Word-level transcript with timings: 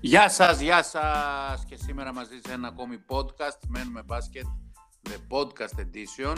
Γεια 0.00 0.28
σας, 0.28 0.60
γεια 0.60 0.82
σας. 0.82 1.64
Και 1.64 1.76
σήμερα 1.76 2.12
μαζί 2.12 2.40
σε 2.46 2.52
ένα 2.52 2.68
ακόμη 2.68 3.04
podcast 3.08 3.58
μένουμε 3.68 4.02
μπάσκετ 4.02 4.46
The 5.02 5.36
Podcast 5.36 5.80
Edition 5.80 6.36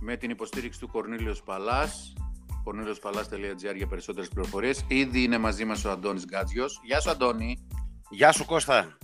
με 0.00 0.16
την 0.16 0.30
υποστήριξη 0.30 0.80
του 0.80 0.88
Κορνίλιος 0.88 1.42
Παλάς 1.42 2.12
corneliospallas.gr 2.64 3.76
για 3.76 3.86
περισσότερες 3.86 4.28
πληροφορίες 4.28 4.84
Ήδη 4.88 5.22
είναι 5.22 5.38
μαζί 5.38 5.64
μας 5.64 5.84
ο 5.84 5.90
Αντώνης 5.90 6.24
Γκάτζιος 6.24 6.80
Γεια 6.84 7.00
σου 7.00 7.10
Αντώνη 7.10 7.66
Γεια 8.10 8.32
σου 8.32 8.44
Κώστα 8.44 8.96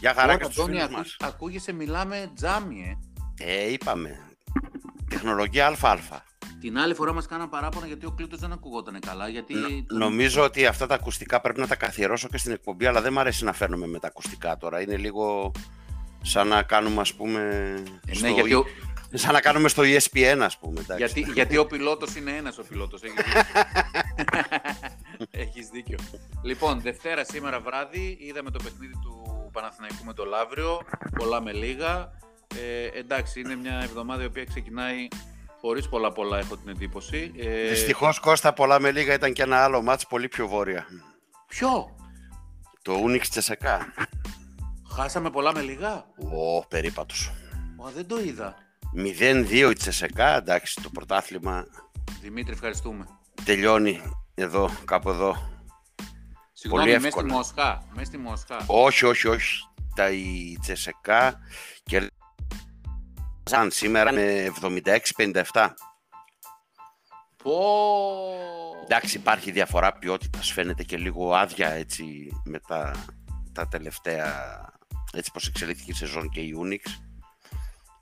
Γεια 0.00 0.14
χαρά 0.14 0.36
και 0.36 0.44
στους 0.44 0.64
φίλους 0.64 0.88
μας 0.88 1.16
ακούγεσαι 1.20 1.72
μιλάμε 1.72 2.30
τζάμι 2.34 2.98
ε. 3.40 3.52
ε 3.52 3.72
είπαμε 3.72 4.18
Τεχνολογία 5.08 5.66
ΑΑ 5.66 6.26
την 6.60 6.78
άλλη 6.78 6.94
φορά 6.94 7.12
μας 7.12 7.26
κάναν 7.26 7.48
παράπονα 7.48 7.86
γιατί 7.86 8.06
ο 8.06 8.10
κλήτος 8.10 8.40
δεν 8.40 8.52
ακουγόταν 8.52 9.00
καλά. 9.00 9.28
Γιατί... 9.28 9.54
νομίζω 9.88 10.42
ότι 10.42 10.66
αυτά 10.66 10.86
τα 10.86 10.94
ακουστικά 10.94 11.40
πρέπει 11.40 11.60
να 11.60 11.66
τα 11.66 11.76
καθιερώσω 11.76 12.28
και 12.28 12.38
στην 12.38 12.52
εκπομπή, 12.52 12.86
αλλά 12.86 13.00
δεν 13.00 13.12
μου 13.12 13.20
αρέσει 13.20 13.44
να 13.44 13.52
φέρνουμε 13.52 13.86
με 13.86 13.98
τα 13.98 14.06
ακουστικά 14.06 14.56
τώρα. 14.56 14.80
Είναι 14.80 14.96
λίγο 14.96 15.52
σαν 16.22 16.48
να 16.48 16.62
κάνουμε, 16.62 17.00
ας 17.00 17.14
πούμε. 17.14 17.40
Ε, 18.06 18.14
στο... 18.14 18.26
ναι, 18.26 18.32
γιατί 18.32 18.54
ο... 18.54 18.64
Σαν 19.12 19.32
να 19.32 19.40
κάνουμε 19.40 19.68
στο 19.68 19.82
ESPN, 19.82 20.38
ας 20.40 20.58
πούμε. 20.58 20.84
Γιατί, 20.96 21.20
γιατί 21.20 21.56
ο 21.56 21.66
πιλότος 21.66 22.14
είναι 22.14 22.30
ένας 22.30 22.58
ο 22.58 22.62
πιλότος. 22.62 23.00
Έχεις 25.30 25.68
δίκιο. 25.68 25.98
λοιπόν, 26.42 26.80
Δευτέρα 26.80 27.24
σήμερα 27.24 27.60
βράδυ 27.60 28.18
είδαμε 28.20 28.50
το 28.50 28.58
παιχνίδι 28.62 28.92
του 28.92 29.50
Παναθηναϊκού 29.52 30.04
με 30.04 30.12
το 30.12 30.24
Λαύριο. 30.24 30.80
Πολλά 31.18 31.40
με 31.40 31.52
λίγα. 31.52 32.10
Ε, 32.54 32.98
εντάξει, 32.98 33.40
είναι 33.40 33.56
μια 33.56 33.80
εβδομάδα 33.82 34.22
η 34.22 34.26
οποία 34.26 34.44
ξεκινάει 34.44 35.08
Χωρίς 35.60 35.88
πολλά 35.88 36.12
πολλά 36.12 36.38
έχω 36.38 36.56
την 36.56 36.68
εντύπωση. 36.68 37.32
Ε... 37.36 37.68
Δυστυχώς 37.68 38.20
Κώστα 38.20 38.52
πολλά 38.52 38.80
με 38.80 38.90
λίγα 38.90 39.14
ήταν 39.14 39.32
και 39.32 39.42
ένα 39.42 39.64
άλλο 39.64 39.82
μάτς 39.82 40.06
πολύ 40.06 40.28
πιο 40.28 40.48
βόρεια. 40.48 40.86
Ποιο; 41.46 41.96
Το 42.82 42.92
Ούνιξ 42.92 43.28
Τσεσεκά. 43.28 43.92
Χάσαμε 44.90 45.30
πολλά 45.30 45.54
με 45.54 45.60
λίγα; 45.60 46.06
Ω, 46.34 46.66
περίπατος. 46.66 47.32
Μα 47.76 47.90
δεν 47.90 48.06
το 48.06 48.20
είδα. 48.20 48.56
0-2 48.96 49.68
η 49.70 49.72
Τσεσεκά, 49.72 50.36
εντάξει 50.36 50.82
το 50.82 50.90
πρωτάθλημα. 50.90 51.66
Δημήτρη 52.20 52.52
ευχαριστούμε. 52.52 53.06
Τελειώνει 53.44 54.02
εδώ, 54.34 54.70
κάπου 54.84 55.08
εδώ. 55.08 55.36
Συγγνώμη, 56.52 56.84
Πολύ 56.90 57.00
μέσα 57.00 57.20
στη 57.20 57.24
Μοσχά. 57.24 57.82
Μέσα 57.92 58.04
στη 58.04 58.18
Μοσχά. 58.18 58.64
Όχι, 58.66 59.06
όχι, 59.06 59.28
όχι. 59.28 59.62
Τα 59.94 60.10
η 60.10 60.56
Τσεσεκά 60.60 61.38
και 61.82 62.10
σαν 63.44 63.70
σήμερα 63.70 64.12
με 64.12 64.52
76-57. 65.52 65.68
Πω... 67.42 67.52
Εντάξει, 68.84 69.16
υπάρχει 69.16 69.50
διαφορά 69.50 69.92
ποιότητας. 69.92 70.52
Φαίνεται 70.52 70.82
και 70.82 70.96
λίγο 70.96 71.34
άδεια 71.34 71.68
έτσι 71.68 72.28
με 72.44 72.58
τα, 72.58 73.04
τα 73.52 73.68
τελευταία. 73.68 74.32
Έτσι 75.12 75.30
πως 75.32 75.46
εξελίχθηκε 75.48 75.90
η 75.90 75.94
σεζόν 75.94 76.28
και 76.28 76.40
η 76.40 76.54
Unix. 76.62 77.07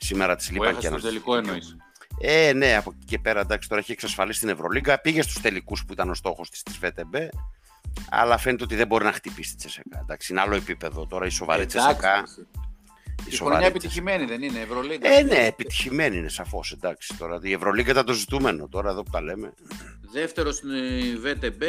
Σήμερα 0.07 0.37
τη 0.37 0.53
λείπαν 0.53 0.79
και 0.79 0.87
ένας. 0.87 1.03
τελικό 1.03 1.37
εννοείς. 1.37 1.77
Ε, 2.21 2.53
ναι, 2.53 2.77
από 2.77 2.93
εκεί 2.97 3.05
και 3.05 3.19
πέρα 3.19 3.41
εντάξει, 3.41 3.69
τώρα 3.69 3.81
έχει 3.81 3.93
εξασφαλίσει 3.93 4.41
την 4.41 4.49
Ευρωλίγκα. 4.49 5.01
Πήγε 5.01 5.23
στους 5.23 5.41
τελικούς 5.41 5.85
που 5.85 5.93
ήταν 5.93 6.11
ο 6.11 6.15
στόχος 6.15 6.51
της 6.51 6.63
της 6.63 6.79
VTB. 6.83 7.29
Αλλά 8.11 8.39
φαίνεται 8.39 8.65
ότι 8.65 8.75
δεν 8.75 8.87
μπορεί 8.87 9.05
να 9.05 9.13
χτυπήσει 9.13 9.51
τη 9.51 9.57
Τσεσεκά. 9.57 9.99
Εντάξει, 10.01 10.33
είναι 10.33 10.41
άλλο 10.41 10.55
επίπεδο 10.55 11.07
τώρα 11.07 11.27
η 11.27 11.29
σοβαρή 11.31 11.67
Τσεσεκά. 11.67 12.25
Η, 13.31 13.37
χρονιά 13.37 13.67
επιτυχημένη 13.67 14.25
δεν 14.25 14.43
είναι, 14.43 14.61
Ευρωλίγκα. 14.61 15.09
Ε, 15.09 15.23
ναι, 15.23 15.47
επιτυχημένη 15.47 16.17
είναι 16.17 16.29
σαφώς. 16.29 16.73
Εντάξει, 16.73 17.17
τώρα 17.19 17.39
η 17.43 17.53
Ευρωλίγκα 17.53 17.91
ήταν 17.91 18.05
το 18.05 18.13
ζητούμενο. 18.13 18.69
Τώρα 18.69 18.91
εδώ 18.91 19.03
που 19.03 19.11
τα 19.11 19.23
λέμε. 19.23 19.53
Δεύτερο 20.13 20.53
στην 20.53 20.71
VTB, 21.25 21.63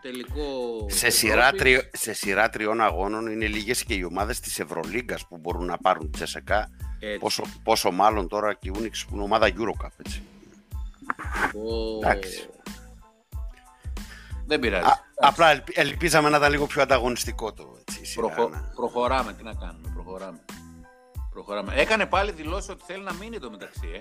τελικό. 0.00 0.86
Σε 0.86 1.10
σειρά, 1.10 1.52
τρι... 1.52 1.90
σε 1.92 2.12
σειρά 2.12 2.48
τριών 2.48 2.80
αγώνων 2.80 3.26
είναι 3.26 3.46
λίγες 3.46 3.84
και 3.84 3.94
οι 3.94 4.02
ομάδες 4.02 4.40
της 4.40 4.58
Ευρωλίγκας 4.58 5.26
που 5.26 5.36
μπορούν 5.36 5.64
να 5.64 5.78
πάρουν 5.78 6.10
τη 6.10 6.18
Τσεσεκά. 7.06 7.18
Πόσο, 7.18 7.42
πόσο 7.62 7.90
μάλλον 7.90 8.28
τώρα 8.28 8.54
και 8.54 8.68
η 8.68 8.72
Unix 8.74 9.04
που 9.08 9.14
είναι 9.14 9.22
ομάδα 9.22 9.48
Eurocup. 9.48 9.90
Έτσι. 9.96 10.22
Oh. 11.52 12.04
Εντάξει. 12.04 12.48
Δεν 14.46 14.60
πειράζει. 14.60 14.86
Α, 14.86 14.98
απλά 15.14 15.62
ελπίζαμε 15.74 16.28
να 16.28 16.36
ήταν 16.36 16.50
λίγο 16.50 16.66
πιο 16.66 16.82
ανταγωνιστικό 16.82 17.52
το 17.52 17.78
έτσι, 17.80 18.14
Προχω... 18.14 18.50
Προχωράμε, 18.74 19.32
τι 19.32 19.42
να 19.42 19.54
κάνουμε. 19.54 19.90
Προχωράμε. 19.94 20.38
Προχωράμε. 21.32 21.74
Έκανε 21.74 22.06
πάλι 22.06 22.32
δηλώσεις 22.32 22.68
ότι 22.68 22.82
θέλει 22.86 23.02
να 23.02 23.12
μείνει 23.12 23.38
το 23.38 23.50
μεταξύ, 23.50 23.88
ε. 23.94 24.00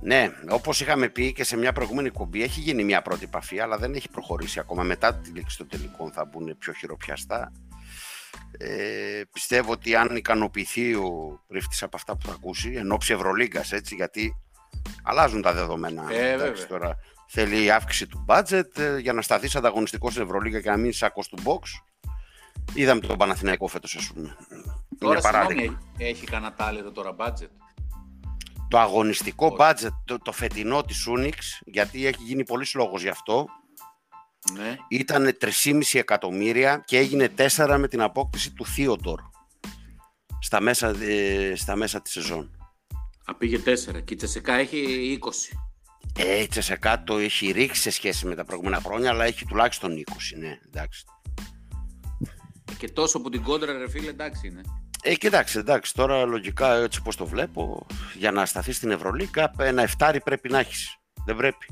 Ναι, 0.00 0.30
όπως 0.50 0.80
είχαμε 0.80 1.08
πει 1.08 1.32
και 1.32 1.44
σε 1.44 1.56
μια 1.56 1.72
προηγούμενη 1.72 2.10
κομπή, 2.10 2.42
έχει 2.42 2.60
γίνει 2.60 2.84
μια 2.84 3.02
πρώτη 3.02 3.24
επαφή, 3.24 3.60
αλλά 3.60 3.78
δεν 3.78 3.94
έχει 3.94 4.08
προχωρήσει 4.08 4.58
ακόμα. 4.58 4.82
Μετά 4.82 5.14
τη 5.14 5.30
λήξη 5.30 5.58
των 5.58 5.68
τελικών 5.68 6.12
θα 6.12 6.24
μπουν 6.24 6.58
πιο 6.58 6.72
χειροπιαστά. 6.72 7.52
Ε, 8.58 9.22
πιστεύω 9.32 9.72
ότι 9.72 9.94
αν 9.94 10.16
ικανοποιηθεί 10.16 10.94
ο 10.94 11.40
πρίφτης 11.46 11.82
από 11.82 11.96
αυτά 11.96 12.16
που 12.16 12.26
θα 12.26 12.32
ακούσει, 12.32 12.72
εν 12.72 12.92
ώψη 12.92 13.12
Ευρωλίγκας, 13.12 13.72
έτσι, 13.72 13.94
γιατί 13.94 14.36
αλλάζουν 15.02 15.42
τα 15.42 15.52
δεδομένα. 15.52 16.12
Ε, 16.12 16.32
εντάξει, 16.32 16.66
τώρα 16.66 16.96
θέλει 17.28 17.72
αύξηση 17.72 18.06
του 18.06 18.24
budget 18.28 18.78
ε, 18.78 18.98
για 18.98 19.12
να 19.12 19.22
σταθείς 19.22 19.56
ανταγωνιστικός 19.56 20.12
στην 20.12 20.24
Ευρωλίγκα 20.24 20.60
και 20.60 20.70
να 20.70 20.76
μην 20.76 20.92
σάκο 20.92 21.22
του 21.30 21.38
box. 21.44 21.60
Είδαμε 22.74 23.00
τον 23.00 23.16
Παναθηναϊκό 23.16 23.66
φέτος, 23.66 23.96
ας 23.96 24.12
πούμε. 24.12 24.36
Τώρα, 24.98 25.20
συγγνώμη, 25.20 25.78
έχει 25.98 26.26
κανένα 26.26 26.54
τάλιρο 26.54 26.90
τώρα 26.90 27.16
budget. 27.18 27.50
Το 28.68 28.78
αγωνιστικό 28.78 29.46
Όχι. 29.46 29.56
budget, 29.58 29.90
το, 30.04 30.18
το 30.18 30.32
φετινό 30.32 30.82
της 30.82 31.06
Unix, 31.16 31.34
γιατί 31.64 32.06
έχει 32.06 32.22
γίνει 32.22 32.44
πολλής 32.44 32.74
λόγος 32.74 33.02
γι' 33.02 33.08
αυτό, 33.08 33.46
ναι. 34.52 34.76
ήταν 34.88 35.36
3,5 35.40 35.80
εκατομμύρια 35.92 36.82
και 36.86 36.98
έγινε 36.98 37.32
4 37.56 37.76
με 37.78 37.88
την 37.88 38.00
απόκτηση 38.00 38.52
του 38.52 38.66
Theodore 38.76 39.30
στα 40.40 40.60
μέσα, 40.60 40.88
ε, 40.88 41.54
στα 41.56 41.76
μέσα 41.76 42.02
της 42.02 42.12
σεζόν. 42.12 42.50
Α, 43.24 43.34
πήγε 43.34 43.58
4 43.58 44.00
και 44.04 44.14
η 44.14 44.16
Τσεσεκά 44.16 44.54
έχει 44.54 45.18
20. 45.22 45.56
Ε, 46.18 46.42
η 46.42 46.46
Τσεσεκά 46.46 47.04
το 47.04 47.18
έχει 47.18 47.50
ρίξει 47.50 47.80
σε 47.80 47.90
σχέση 47.90 48.26
με 48.26 48.34
τα 48.34 48.44
προηγούμενα 48.44 48.80
χρόνια, 48.80 49.10
αλλά 49.10 49.24
έχει 49.24 49.44
τουλάχιστον 49.44 49.92
20, 49.92 50.02
ναι, 50.38 50.58
εντάξει. 50.66 51.04
Και 52.78 52.88
τόσο 52.88 53.20
που 53.20 53.28
την 53.28 53.42
κόντρα, 53.42 53.78
ρε 53.78 53.88
φίλε, 53.88 54.08
εντάξει 54.08 54.46
είναι. 54.46 54.60
Ε, 55.02 55.14
κοιτάξτε, 55.14 55.58
εντάξει, 55.58 55.94
τώρα 55.94 56.24
λογικά 56.24 56.74
έτσι 56.74 57.02
πώς 57.02 57.16
το 57.16 57.26
βλέπω, 57.26 57.86
για 58.18 58.30
να 58.30 58.46
σταθείς 58.46 58.76
στην 58.76 58.90
Ευρωλίκα, 58.90 59.50
ένα 59.58 59.82
εφτάρι 59.82 60.20
πρέπει 60.20 60.48
να 60.48 60.58
έχεις. 60.58 60.96
Δεν 61.24 61.36
πρέπει. 61.36 61.66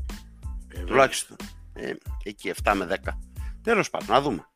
Ε, 0.68 0.80
Τουλάχιστον. 0.80 1.36
Ε, 1.74 1.92
εκεί 2.22 2.52
7 2.62 2.72
με 2.74 3.00
10. 3.04 3.18
Τέλος 3.62 3.90
πάντων, 3.90 4.08
να 4.08 4.20
δούμε. 4.20 4.48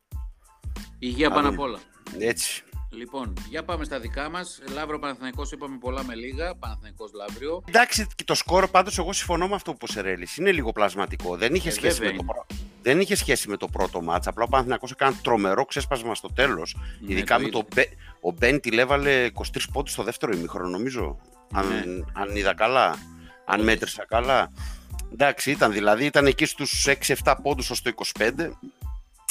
Υγεία 0.99 1.31
πάνω 1.31 1.49
απ' 1.49 1.59
όλα. 1.59 1.79
Έτσι. 2.17 2.63
Λοιπόν, 2.91 3.33
για 3.49 3.63
πάμε 3.63 3.83
στα 3.83 3.99
δικά 3.99 4.29
μας. 4.29 4.61
Λαύρο 4.73 4.99
Παναθηναϊκός 4.99 5.51
είπαμε 5.51 5.77
πολλά 5.77 6.03
με 6.03 6.15
λίγα. 6.15 6.55
Παναθηναϊκός 6.55 7.11
Λαύριο. 7.13 7.63
Εντάξει, 7.67 8.07
και 8.15 8.23
το 8.23 8.33
σκορ 8.33 8.67
πάντως 8.67 8.97
εγώ 8.97 9.13
συμφωνώ 9.13 9.47
με 9.47 9.55
αυτό 9.55 9.73
που 9.73 9.87
Σερέλης. 9.87 10.37
Είναι 10.37 10.51
λίγο 10.51 10.71
πλασματικό. 10.71 11.37
Δεν 11.37 11.55
είχε, 11.55 11.69
ε, 11.69 11.71
σχέση 11.71 12.01
με 12.01 12.11
το, 12.11 12.45
δεν 12.81 12.99
είχε 12.99 13.15
σχέση 13.15 13.49
με 13.49 13.57
το 13.57 13.67
πρώτο 13.67 14.01
μάτσα. 14.01 14.29
Απλά 14.29 14.43
ο 14.43 14.47
Παναθηναϊκός 14.47 14.91
έκανε 14.91 15.15
τρομερό 15.23 15.65
ξέσπασμα 15.65 16.15
στο 16.15 16.33
τέλος. 16.33 16.75
Ναι, 16.99 17.11
Ειδικά 17.11 17.35
το 17.35 17.41
με 17.41 17.49
το. 17.49 17.65
Ο 18.21 18.31
Μπεν 18.31 18.59
τηλέβαλε 18.59 19.29
23 19.33 19.41
πόντους 19.71 19.91
στο 19.91 20.03
δεύτερο 20.03 20.31
ημίχρονο, 20.31 20.69
νομίζω. 20.69 21.19
Αν, 21.53 21.67
ναι. 21.67 21.83
αν 22.13 22.35
είδα 22.35 22.53
καλά. 22.53 22.95
Αν 23.45 23.63
μέτρησα 23.63 24.05
καλά. 24.05 24.51
Εντάξει, 25.11 25.51
ήταν 25.51 25.71
δηλαδή, 25.71 26.05
ήταν 26.05 26.25
εκεί 26.25 26.45
στους 26.45 26.87
6-7 27.23 27.35
πόντους 27.41 27.69
ως 27.69 27.81
το 27.81 27.91
25. 28.19 28.51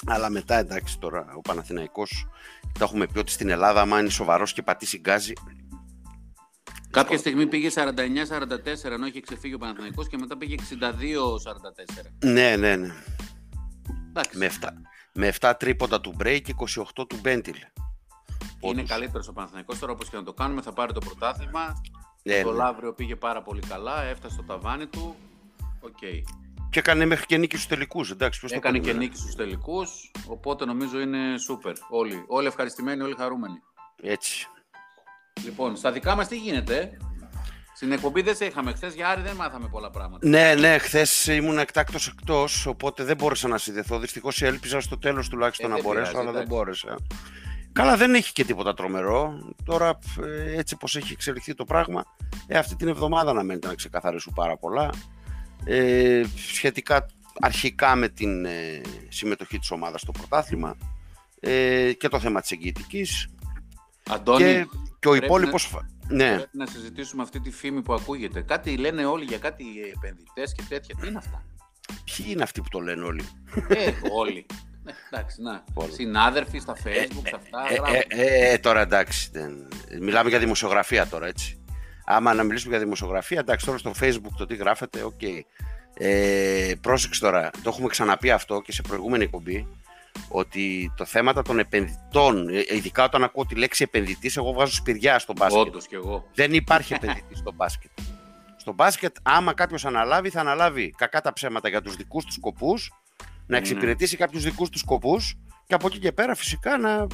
Αλλά 0.06 0.30
μετά 0.30 0.58
εντάξει 0.58 0.98
τώρα 0.98 1.26
ο 1.36 1.40
Παναθηναϊκός 1.40 2.26
το 2.78 2.84
έχουμε 2.84 3.06
πει 3.06 3.18
ότι 3.18 3.30
στην 3.30 3.48
Ελλάδα 3.48 3.80
άμα 3.80 4.00
είναι 4.00 4.08
σοβαρός 4.08 4.52
και 4.52 4.62
πατήσει 4.62 4.98
γκάζι 4.98 5.32
Κάποια 6.90 7.18
στιγμή 7.18 7.46
πήγε 7.46 7.70
49-44 7.74 7.80
ενώ 8.84 9.06
είχε 9.06 9.20
ξεφύγει 9.20 9.54
ο 9.54 9.58
Παναθηναϊκός 9.58 10.08
και 10.08 10.16
μετά 10.16 10.36
πήγε 10.36 10.54
62-44. 10.58 10.64
Ναι, 12.24 12.56
ναι, 12.56 12.76
ναι. 12.76 12.94
Με 14.32 14.50
7, 14.60 14.68
με 15.12 15.32
7 15.40 15.52
τρίποντα 15.58 16.00
του 16.00 16.12
Μπρέι 16.16 16.42
και 16.42 16.54
28 16.96 17.08
του 17.08 17.18
Μπέντιλ. 17.20 17.56
Είναι 18.60 18.82
καλύτερος 18.82 19.28
ο 19.28 19.32
Παναθηναϊκός 19.32 19.78
τώρα 19.78 19.92
όπως 19.92 20.10
και 20.10 20.16
να 20.16 20.22
το 20.22 20.32
κάνουμε 20.32 20.62
θα 20.62 20.72
πάρει 20.72 20.92
το 20.92 21.00
πρωτάθλημα. 21.00 21.82
Ναι, 22.22 22.42
το 22.42 22.50
ναι. 22.50 22.56
Λαύριο 22.56 22.92
πήγε 22.92 23.16
πάρα 23.16 23.42
πολύ 23.42 23.60
καλά, 23.60 24.02
έφτασε 24.02 24.34
στο 24.34 24.42
ταβάνι 24.42 24.86
του. 24.86 25.16
OK. 25.80 25.96
Okay. 26.00 26.20
Και 26.70 26.78
έκανε 26.78 27.04
μέχρι 27.04 27.26
και 27.26 27.36
νίκη 27.36 27.56
στους 27.56 27.68
τελικούς. 27.68 28.10
Έκανε 28.48 28.78
και 28.78 28.92
νίκη 28.92 29.16
στους 29.16 29.34
τελικούς. 29.34 30.10
Οπότε 30.28 30.64
νομίζω 30.64 31.00
είναι 31.00 31.38
σούπερ. 31.38 31.72
Όλοι, 31.90 32.24
όλοι 32.28 32.46
ευχαριστημένοι, 32.46 33.02
όλοι 33.02 33.14
χαρούμενοι. 33.18 33.54
Έτσι. 34.02 34.46
Λοιπόν, 35.44 35.76
στα 35.76 35.92
δικά 35.92 36.14
μας 36.16 36.28
τι 36.28 36.36
γίνεται. 36.36 36.96
Στην 37.74 37.92
εκπομπή 37.92 38.22
δεν 38.22 38.36
σε 38.36 38.44
είχαμε. 38.44 38.72
Χθες 38.72 38.94
για 38.94 39.08
Άρη 39.08 39.22
δεν 39.22 39.34
μάθαμε 39.34 39.68
πολλά 39.68 39.90
πράγματα. 39.90 40.28
Ναι, 40.28 40.54
ναι, 40.54 40.78
χθες 40.78 41.26
ήμουν 41.26 41.58
εκτάκτος 41.58 42.08
εκτός, 42.08 42.66
οπότε 42.66 43.04
δεν 43.04 43.16
μπόρεσα 43.16 43.48
να 43.48 43.58
συνδεθώ. 43.58 43.98
Δυστυχώς 43.98 44.42
έλπιζα 44.42 44.80
στο 44.80 44.98
τέλος 44.98 45.28
τουλάχιστον 45.28 45.70
ε, 45.70 45.74
να 45.74 45.82
μπορέσω, 45.82 46.18
αλλά 46.18 46.32
δεν 46.32 46.46
μπόρεσα. 46.46 46.96
Καλά, 47.72 47.96
δεν 47.96 48.14
έχει 48.14 48.32
και 48.32 48.44
τίποτα 48.44 48.74
τρομερό. 48.74 49.38
Τώρα, 49.64 49.98
ε, 50.22 50.58
έτσι 50.58 50.76
πως 50.76 50.96
έχει 50.96 51.12
εξελιχθεί 51.12 51.54
το 51.54 51.64
πράγμα, 51.64 52.04
ε, 52.46 52.58
αυτή 52.58 52.76
την 52.76 52.88
εβδομάδα 52.88 53.32
να 53.32 53.42
μένετε 53.42 53.66
να 53.66 53.74
ξεκαθαρίσουν 53.74 54.32
πάρα 54.32 54.56
πολλά. 54.56 54.90
Ε, 55.70 56.24
σχετικά 56.36 57.06
αρχικά 57.40 57.96
με 57.96 58.08
την 58.08 58.44
ε, 58.44 58.80
συμμετοχή 59.08 59.58
της 59.58 59.70
ομάδας 59.70 60.00
στο 60.00 60.12
πρωτάθλημα 60.12 60.76
ε, 61.40 61.92
και 61.92 62.08
το 62.08 62.20
θέμα 62.20 62.40
της 62.40 62.50
εγγυητικής. 62.50 63.28
Αντώνη, 64.08 64.44
και, 64.44 64.66
και 64.98 65.08
ο 65.08 65.14
υπόλοιπος... 65.14 65.72
Να, 65.72 66.16
ναι. 66.16 66.34
Πρέπει 66.36 66.56
να 66.56 66.66
συζητήσουμε 66.66 67.22
αυτή 67.22 67.40
τη 67.40 67.50
φήμη 67.50 67.82
που 67.82 67.94
ακούγεται. 67.94 68.40
Κάτι 68.40 68.76
λένε 68.76 69.04
όλοι 69.04 69.24
για 69.24 69.38
κάτι 69.38 69.64
επενδυτές 69.96 70.54
και 70.54 70.62
τέτοια. 70.68 70.94
Τι 71.00 71.06
είναι 71.06 71.18
αυτά; 71.18 71.44
Ποιοι 72.04 72.26
είναι 72.28 72.42
αυτοί 72.42 72.60
που 72.60 72.68
το 72.68 72.80
λένε 72.80 73.04
όλοι; 73.04 73.28
Ε, 73.68 73.92
όλοι. 74.12 74.46
Ναι, 74.84 74.92
εντάξει, 75.10 75.42
να. 75.42 75.64
Συνάδελφοι 75.92 76.58
στα 76.58 76.76
facebook, 76.84 77.26
στα 77.26 77.36
αυτά. 77.36 77.90
Ε, 77.92 78.04
ε, 78.08 78.52
ε, 78.52 78.58
τώρα 78.58 78.80
εντάξει. 78.80 79.30
Μιλάμε 80.00 80.28
για 80.28 80.38
δημοσιογραφία 80.38 81.06
τώρα, 81.06 81.26
έτσι. 81.26 81.57
Άμα 82.10 82.34
να 82.34 82.42
μιλήσουμε 82.42 82.70
για 82.70 82.84
δημοσιογραφία, 82.84 83.38
εντάξει, 83.38 83.66
τώρα 83.66 83.78
στο 83.78 83.92
facebook 84.00 84.32
το 84.36 84.46
τι 84.46 84.54
γράφεται, 84.54 85.02
OK. 85.02 85.12
Okay. 85.20 85.40
Ε, 85.94 86.72
πρόσεξε 86.80 87.20
τώρα, 87.20 87.50
το 87.62 87.68
έχουμε 87.70 87.88
ξαναπεί 87.88 88.30
αυτό 88.30 88.60
και 88.60 88.72
σε 88.72 88.82
προηγούμενη 88.82 89.24
εκπομπή, 89.24 89.66
ότι 90.28 90.92
το 90.96 91.04
θέματα 91.04 91.42
των 91.42 91.58
επενδυτών, 91.58 92.48
ειδικά 92.48 93.04
όταν 93.04 93.24
ακούω 93.24 93.46
τη 93.46 93.54
λέξη 93.54 93.82
επενδυτής, 93.82 94.36
εγώ 94.36 94.52
βγάζω 94.52 94.72
σπηριά 94.72 95.18
στο 95.18 95.32
μπάσκετ. 95.36 95.60
Όντως 95.60 95.86
και 95.86 95.96
εγώ. 95.96 96.28
Δεν 96.34 96.52
υπάρχει 96.52 96.94
επενδυτή 96.94 97.34
στο 97.34 97.52
μπάσκετ. 97.52 97.90
Στο 98.56 98.72
μπάσκετ, 98.72 99.16
άμα 99.22 99.52
κάποιος 99.52 99.84
αναλάβει, 99.84 100.30
θα 100.30 100.40
αναλάβει 100.40 100.94
κακά 100.96 101.20
τα 101.20 101.32
ψέματα 101.32 101.68
για 101.68 101.82
τους 101.82 101.96
δικούς 101.96 102.24
τους 102.24 102.34
σκοπούς 102.34 102.92
να 103.46 103.56
εξυπηρετήσει 103.56 104.14
mm. 104.18 104.20
κάποιους 104.20 104.44
δικούς 104.44 104.68
τους 104.68 104.80
σκοπούς 104.80 105.38
και 105.66 105.74
από 105.74 105.86
εκεί 105.86 105.98
και 105.98 106.12
πέρα 106.12 106.34
φυσικά 106.34 106.78
να... 106.78 107.06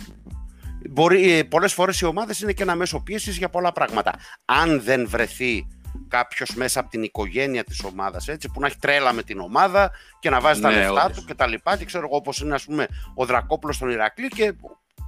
Μπορεί, 0.91 1.33
ε, 1.33 1.43
πολλές 1.43 1.73
φορές 1.73 2.01
οι 2.01 2.05
ομάδες 2.05 2.41
είναι 2.41 2.53
και 2.53 2.63
ένα 2.63 2.75
μέσο 2.75 3.01
πίεσης 3.01 3.37
για 3.37 3.49
πολλά 3.49 3.73
πράγματα. 3.73 4.13
Αν 4.45 4.83
δεν 4.83 5.09
βρεθεί 5.09 5.67
κάποιος 6.09 6.55
μέσα 6.55 6.81
από 6.81 6.91
την 6.91 7.03
οικογένεια 7.03 7.65
της 7.65 7.85
ομάδας 7.85 8.29
έτσι, 8.29 8.49
που 8.49 8.61
να 8.61 8.67
έχει 8.67 8.79
τρέλα 8.79 9.13
με 9.13 9.23
την 9.23 9.41
ομάδα 9.41 9.91
και 10.21 10.31
να 10.31 10.41
βάζει 10.41 10.61
τα 10.61 10.71
ναι, 10.71 10.77
λεφτά 10.77 11.11
του 11.11 11.25
και 11.25 11.35
τα 11.35 11.47
λοιπά 11.47 11.77
και 11.77 11.85
ξέρω 11.85 12.07
εγώ 12.07 12.17
όπως 12.17 12.41
είναι 12.41 12.55
ας 12.55 12.65
πούμε 12.65 12.87
ο 13.15 13.25
Δρακόπουλος 13.27 13.77
στον 13.77 13.91
Ηρακλή 13.91 14.29
και 14.29 14.55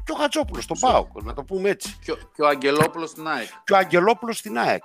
και 0.07 0.13
ο 0.13 0.15
Χατζόπουλος 0.15 0.65
στον 0.65 0.79
ΠΑΟΚ, 0.81 1.23
να 1.23 1.33
το 1.33 1.45
πούμε 1.45 1.69
έτσι. 1.69 1.97
Και, 2.05 2.13
και 2.35 2.43
ο 2.43 2.47
Αγγελόπουλος 2.47 3.11
στην 3.11 3.29
ΑΕΚ. 3.29 3.49
Και 3.65 3.73
ο 3.73 3.77
Αγγελόπουλος 3.77 4.39
στην 4.39 4.59
ΑΕΚ. 4.59 4.83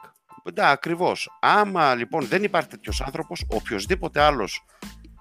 Ναι, 0.54 0.70
ακριβώς. 0.70 1.38
Άμα 1.42 1.96
λοιπόν 1.96 2.26
δεν 2.26 2.44
υπάρχει 2.44 2.70
τέτοιος 2.70 3.02
άνθρωπος, 3.02 3.46
οποιοδήποτε 3.48 4.22
άλλος 4.22 4.66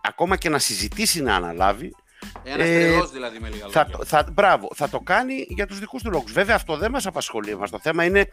ακόμα 0.03 0.37
και 0.37 0.49
να 0.49 0.59
συζητήσει 0.59 1.23
να 1.23 1.35
αναλάβει. 1.35 1.95
Ένας 2.43 2.67
ε, 2.67 3.01
δηλαδή 3.13 3.39
με 3.39 3.49
λίγα 3.49 3.67
θα, 3.69 3.89
θα, 4.05 4.27
μπράβο, 4.33 4.69
θα 4.75 4.89
το 4.89 5.01
κάνει 5.01 5.47
για 5.49 5.67
τους 5.67 5.79
δικούς 5.79 6.03
του 6.03 6.11
λόγους. 6.11 6.33
Βέβαια 6.33 6.55
αυτό 6.55 6.77
δεν 6.77 6.91
μας 6.91 7.07
απασχολεί. 7.07 7.57
Μας 7.57 7.71
το 7.71 7.79
θέμα 7.79 8.05
είναι 8.05 8.27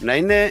να 0.00 0.14
είναι 0.14 0.50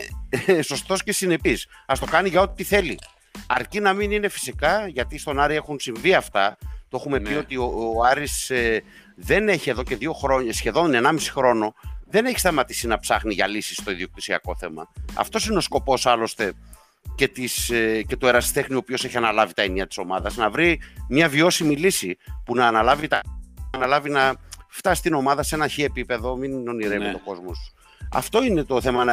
σωστός 0.61 1.03
και 1.03 1.11
συνεπής. 1.11 1.67
Ας 1.85 1.99
το 1.99 2.05
κάνει 2.05 2.29
για 2.29 2.41
ό,τι 2.41 2.63
θέλει. 2.63 2.99
Αρκεί 3.47 3.79
να 3.79 3.93
μην 3.93 4.11
είναι 4.11 4.27
φυσικά, 4.27 4.87
γιατί 4.87 5.17
στον 5.17 5.39
Άρη 5.39 5.55
έχουν 5.55 5.79
συμβεί 5.79 6.13
αυτά. 6.13 6.57
Το 6.89 6.97
έχουμε 6.97 7.19
πει 7.19 7.29
ναι. 7.29 7.37
ότι 7.37 7.57
ο, 7.57 7.73
ο 7.95 8.03
Άρης 8.03 8.49
ε, 8.49 8.83
δεν 9.15 9.49
έχει 9.49 9.69
εδώ 9.69 9.83
και 9.83 9.95
δύο 9.95 10.13
χρόνια, 10.13 10.53
σχεδόν 10.53 10.91
1,5 10.93 11.17
χρόνο, 11.31 11.73
δεν 12.09 12.25
έχει 12.25 12.39
σταματήσει 12.39 12.87
να 12.87 12.99
ψάχνει 12.99 13.33
για 13.33 13.47
λύσεις 13.47 13.77
στο 13.77 13.91
ιδιοκτησιακό 13.91 14.55
θέμα. 14.55 14.91
Αυτός 15.13 15.47
είναι 15.47 15.57
ο 15.57 15.61
σκοπός 15.61 16.05
άλλωστε 16.05 16.53
και, 17.15 17.27
της, 17.27 17.69
ε, 17.69 18.01
και 18.01 18.15
το 18.15 18.27
ερασιτέχνη 18.27 18.75
ο 18.75 18.77
οποίος 18.77 19.03
έχει 19.05 19.17
αναλάβει 19.17 19.53
τα 19.53 19.61
ενία 19.61 19.87
της 19.87 19.97
ομάδας 19.97 20.35
να 20.35 20.49
βρει 20.49 20.81
μια 21.09 21.29
βιώσιμη 21.29 21.75
λύση 21.75 22.17
που 22.45 22.55
να 22.55 22.67
αναλάβει, 22.67 23.07
τα, 23.07 23.21
αναλάβει 23.73 24.09
να 24.09 24.35
φτάσει 24.67 25.01
την 25.01 25.13
ομάδα 25.13 25.43
σε 25.43 25.55
ένα 25.55 25.67
χι 25.67 25.83
επίπεδο, 25.83 26.35
μην 26.35 26.67
ονειρεύει 26.67 27.03
ναι. 27.03 27.11
το 27.11 27.19
κόσμος 27.25 27.73
Αυτό 28.11 28.43
είναι 28.43 28.63
το 28.63 28.81
θέμα. 28.81 29.05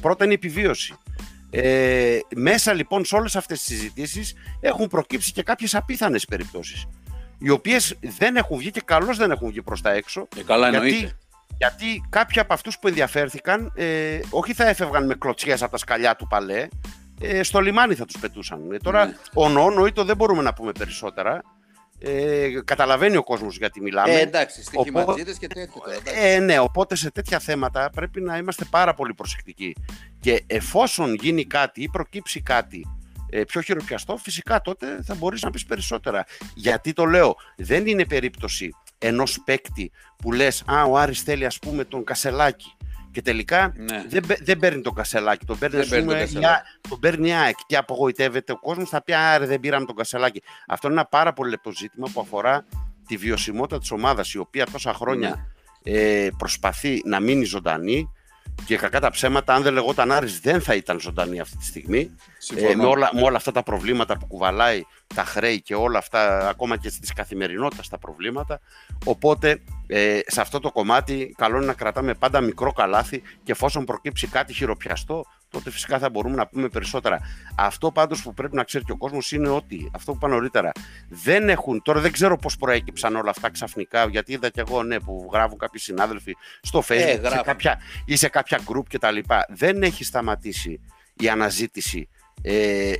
Πρώτα 0.00 0.24
είναι 0.24 0.32
η 0.32 0.36
επιβίωση. 0.36 0.94
Ε, 1.50 2.18
μέσα 2.36 2.72
λοιπόν 2.72 3.04
σε 3.04 3.16
όλες 3.16 3.36
αυτές 3.36 3.62
τις 3.62 3.76
συζητήσεις 3.76 4.34
έχουν 4.60 4.88
προκύψει 4.88 5.32
και 5.32 5.42
κάποιες 5.42 5.74
απίθανες 5.74 6.24
περιπτώσεις 6.24 6.86
οι 7.38 7.50
οποίες 7.50 7.98
δεν 8.00 8.36
έχουν 8.36 8.58
βγει 8.58 8.70
και 8.70 8.82
καλώς 8.84 9.16
δεν 9.16 9.30
έχουν 9.30 9.48
βγει 9.48 9.62
προς 9.62 9.80
τα 9.80 9.92
έξω 9.92 10.28
και 10.28 10.42
καλά 10.42 10.70
γιατί, 10.70 11.10
γιατί 11.58 12.06
κάποιοι 12.08 12.40
από 12.40 12.52
αυτούς 12.52 12.78
που 12.78 12.88
ενδιαφέρθηκαν 12.88 13.72
ε, 13.76 14.20
όχι 14.30 14.54
θα 14.54 14.68
έφευγαν 14.68 15.06
με 15.06 15.14
κλωτσιές 15.14 15.62
από 15.62 15.70
τα 15.70 15.78
σκαλιά 15.78 16.16
του 16.16 16.26
παλέ 16.26 16.68
ε, 17.20 17.42
στο 17.42 17.60
λιμάνι 17.60 17.94
θα 17.94 18.04
τους 18.04 18.18
πετούσαν. 18.20 18.72
Ε, 18.72 18.76
τώρα, 18.76 19.06
ναι. 19.06 19.14
ο 19.34 19.92
το 19.92 20.04
δεν 20.04 20.16
μπορούμε 20.16 20.42
να 20.42 20.52
πούμε 20.52 20.72
περισσότερα. 20.72 21.42
Ε, 21.98 22.60
καταλαβαίνει 22.64 23.16
ο 23.16 23.22
κόσμος 23.22 23.56
γιατί 23.56 23.80
μιλάμε. 23.80 24.12
Ε, 24.12 24.20
εντάξει, 24.20 24.62
στοιχηματζίδες 24.62 25.38
και 25.38 25.46
τέτοια. 25.46 25.82
Ε, 26.14 26.38
ναι, 26.38 26.58
οπότε 26.58 26.96
σε 26.96 27.10
τέτοια 27.10 27.38
θέματα 27.38 27.90
πρέπει 27.90 28.20
να 28.20 28.36
είμαστε 28.36 28.64
πάρα 28.70 28.94
πολύ 28.94 29.14
προσεκτικοί. 29.14 29.76
Και 30.20 30.44
εφόσον 30.46 31.14
γίνει 31.14 31.44
κάτι 31.44 31.82
ή 31.82 31.88
προκύψει 31.88 32.40
κάτι 32.40 32.86
ε, 33.30 33.44
πιο 33.44 33.60
χειροπιαστό, 33.60 34.16
φυσικά 34.16 34.60
τότε 34.60 35.02
θα 35.02 35.14
μπορείς 35.14 35.42
να 35.42 35.50
πεις 35.50 35.64
περισσότερα. 35.64 36.24
Γιατί 36.54 36.92
το 36.92 37.04
λέω, 37.04 37.36
δεν 37.56 37.86
είναι 37.86 38.04
περίπτωση 38.04 38.70
ενός 38.98 39.40
παίκτη 39.44 39.90
που 40.16 40.32
λες 40.32 40.62
«Α, 40.66 40.84
ο 40.84 40.98
Άρης 40.98 41.22
θέλει 41.22 41.46
ας 41.46 41.58
πούμε 41.58 41.84
τον 41.84 42.04
Κασελάκη» 42.04 42.76
Και 43.14 43.22
τελικά 43.22 43.72
ναι. 43.76 44.04
δεν, 44.08 44.24
δεν 44.42 44.58
παίρνει 44.58 44.82
τον 44.82 44.94
κασελάκι. 44.94 45.46
Τον 45.46 45.58
παίρνει, 45.58 45.82
δεν 45.82 46.04
πούμε, 46.04 46.28
τον 46.88 47.00
παίρνει 47.00 47.34
ΑΕΚ 47.34 47.56
και 47.66 47.76
απογοητεύεται 47.76 48.52
ο 48.52 48.58
κόσμος. 48.58 48.88
Θα 48.88 49.02
πει 49.02 49.14
Άρε, 49.14 49.46
δεν 49.46 49.60
πήραμε 49.60 49.86
τον 49.86 49.96
κασελάκι. 49.96 50.42
Αυτό 50.68 50.88
είναι 50.88 50.96
ένα 50.96 51.06
πάρα 51.08 51.32
πολύ 51.32 51.50
λεπτό 51.50 51.72
ζήτημα 51.72 52.08
που 52.12 52.20
αφορά 52.20 52.64
τη 53.06 53.16
βιωσιμότητα 53.16 53.78
της 53.78 53.90
ομάδας, 53.90 54.32
η 54.32 54.38
οποία 54.38 54.66
τόσα 54.72 54.94
χρόνια 54.94 55.48
ναι. 55.82 55.92
ε, 55.92 56.28
προσπαθεί 56.38 57.02
να 57.04 57.20
μείνει 57.20 57.44
ζωντανή. 57.44 58.10
Και 58.64 58.76
κακά 58.76 59.00
τα 59.00 59.10
ψέματα, 59.10 59.54
αν 59.54 59.62
δεν 59.62 59.72
λεγόταν 59.72 60.12
Άρης 60.12 60.40
δεν 60.40 60.60
θα 60.60 60.74
ήταν 60.74 61.00
ζωντανή 61.00 61.40
αυτή 61.40 61.56
τη 61.56 61.64
στιγμή. 61.64 62.10
Ε, 62.56 62.74
με, 62.74 62.84
όλα, 62.84 63.10
με 63.12 63.22
όλα 63.22 63.36
αυτά 63.36 63.52
τα 63.52 63.62
προβλήματα 63.62 64.18
που 64.18 64.26
κουβαλάει, 64.26 64.82
τα 65.14 65.24
χρέη 65.24 65.60
και 65.60 65.74
όλα 65.74 65.98
αυτά, 65.98 66.48
ακόμα 66.48 66.76
και 66.76 66.88
στις 66.88 67.12
καθημερινότητας 67.12 67.88
τα 67.88 67.98
προβλήματα. 67.98 68.60
Οπότε 69.04 69.62
ε, 69.86 70.18
σε 70.26 70.40
αυτό 70.40 70.60
το 70.60 70.70
κομμάτι 70.72 71.34
καλό 71.38 71.56
είναι 71.56 71.66
να 71.66 71.72
κρατάμε 71.72 72.14
πάντα 72.14 72.40
μικρό 72.40 72.72
καλάθι 72.72 73.22
και 73.42 73.52
εφόσον 73.52 73.84
προκύψει 73.84 74.26
κάτι 74.26 74.52
χειροπιαστό, 74.52 75.24
τότε 75.50 75.70
φυσικά 75.70 75.98
θα 75.98 76.10
μπορούμε 76.10 76.34
να 76.34 76.46
πούμε 76.46 76.68
περισσότερα. 76.68 77.20
Αυτό 77.56 77.92
πάντως 77.92 78.22
που 78.22 78.34
πρέπει 78.34 78.56
να 78.56 78.64
ξέρει 78.64 78.84
και 78.84 78.92
ο 78.92 78.96
κόσμος 78.96 79.32
είναι 79.32 79.48
ότι, 79.48 79.90
αυτό 79.94 80.10
που 80.12 80.16
είπα 80.16 80.28
νωρίτερα, 80.28 80.72
δεν 81.08 81.48
έχουν, 81.48 81.82
τώρα 81.82 82.00
δεν 82.00 82.12
ξέρω 82.12 82.36
πώς 82.36 82.56
προέκυψαν 82.56 83.16
όλα 83.16 83.30
αυτά 83.30 83.50
ξαφνικά, 83.50 84.06
γιατί 84.06 84.32
είδα 84.32 84.48
και 84.48 84.60
εγώ 84.60 84.82
ναι, 84.82 85.00
που 85.00 85.30
γράφουν 85.32 85.58
κάποιοι 85.58 85.80
συνάδελφοι 85.80 86.36
στο 86.62 86.82
facebook 86.88 87.22
ε, 87.22 87.28
σε 87.28 87.40
κάποια, 87.44 87.80
ή 88.04 88.16
σε 88.16 88.28
κάποια 88.28 88.60
group 88.66 88.82
κτλ. 88.88 89.18
Δεν 89.48 89.82
έχει 89.82 90.04
σταματήσει 90.04 90.80
η 91.16 91.28
αναζήτηση 91.28 92.08
ε, 92.46 92.92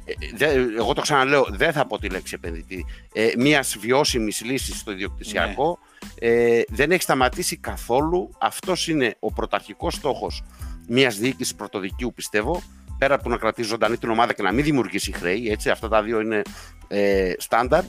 εγώ 0.78 0.92
το 0.92 1.00
ξαναλέω, 1.00 1.46
δεν 1.50 1.72
θα 1.72 1.86
πω 1.86 1.98
τη 1.98 2.08
λέξη 2.08 2.34
επενδυτή, 2.34 2.86
ε, 3.12 3.32
μιας 3.36 3.76
βιώσιμης 3.78 4.44
λύσης 4.44 4.78
στο 4.78 4.92
ιδιοκτησιακό, 4.92 5.78
ναι. 6.20 6.28
ε, 6.28 6.62
δεν 6.68 6.90
έχει 6.90 7.02
σταματήσει 7.02 7.56
καθόλου. 7.56 8.30
Αυτός 8.38 8.88
είναι 8.88 9.16
ο 9.18 9.32
πρωταρχικός 9.32 9.94
στόχος 9.94 10.42
μιας 10.88 11.18
διοίκησης 11.18 11.54
πρωτοδικίου, 11.54 12.12
πιστεύω, 12.14 12.62
πέρα 12.98 13.14
από 13.14 13.22
το 13.22 13.28
να 13.28 13.36
κρατήσει 13.36 13.68
ζωντανή 13.68 13.96
την 13.96 14.10
ομάδα 14.10 14.32
και 14.32 14.42
να 14.42 14.52
μην 14.52 14.64
δημιουργήσει 14.64 15.12
χρέη, 15.12 15.50
έτσι, 15.50 15.70
αυτά 15.70 15.88
τα 15.88 16.02
δύο 16.02 16.20
είναι 16.20 16.42
ε, 16.88 17.32
στάνταρ. 17.38 17.84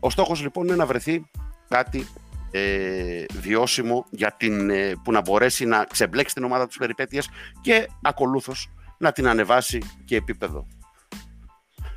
Ο 0.00 0.10
στόχος 0.10 0.42
λοιπόν 0.42 0.66
είναι 0.66 0.76
να 0.76 0.86
βρεθεί 0.86 1.30
κάτι 1.68 2.06
ε, 2.50 3.24
βιώσιμο 3.40 4.06
για 4.10 4.34
την, 4.36 4.70
ε, 4.70 4.92
που 5.04 5.12
να 5.12 5.20
μπορέσει 5.20 5.64
να 5.64 5.84
ξεμπλέξει 5.84 6.34
την 6.34 6.44
ομάδα 6.44 6.66
τους 6.66 6.76
περιπέτειας 6.76 7.28
και 7.60 7.86
ακολούθως 8.02 8.70
να 8.98 9.12
την 9.12 9.28
ανεβάσει 9.28 9.82
και 10.04 10.16
επίπεδο. 10.16 10.66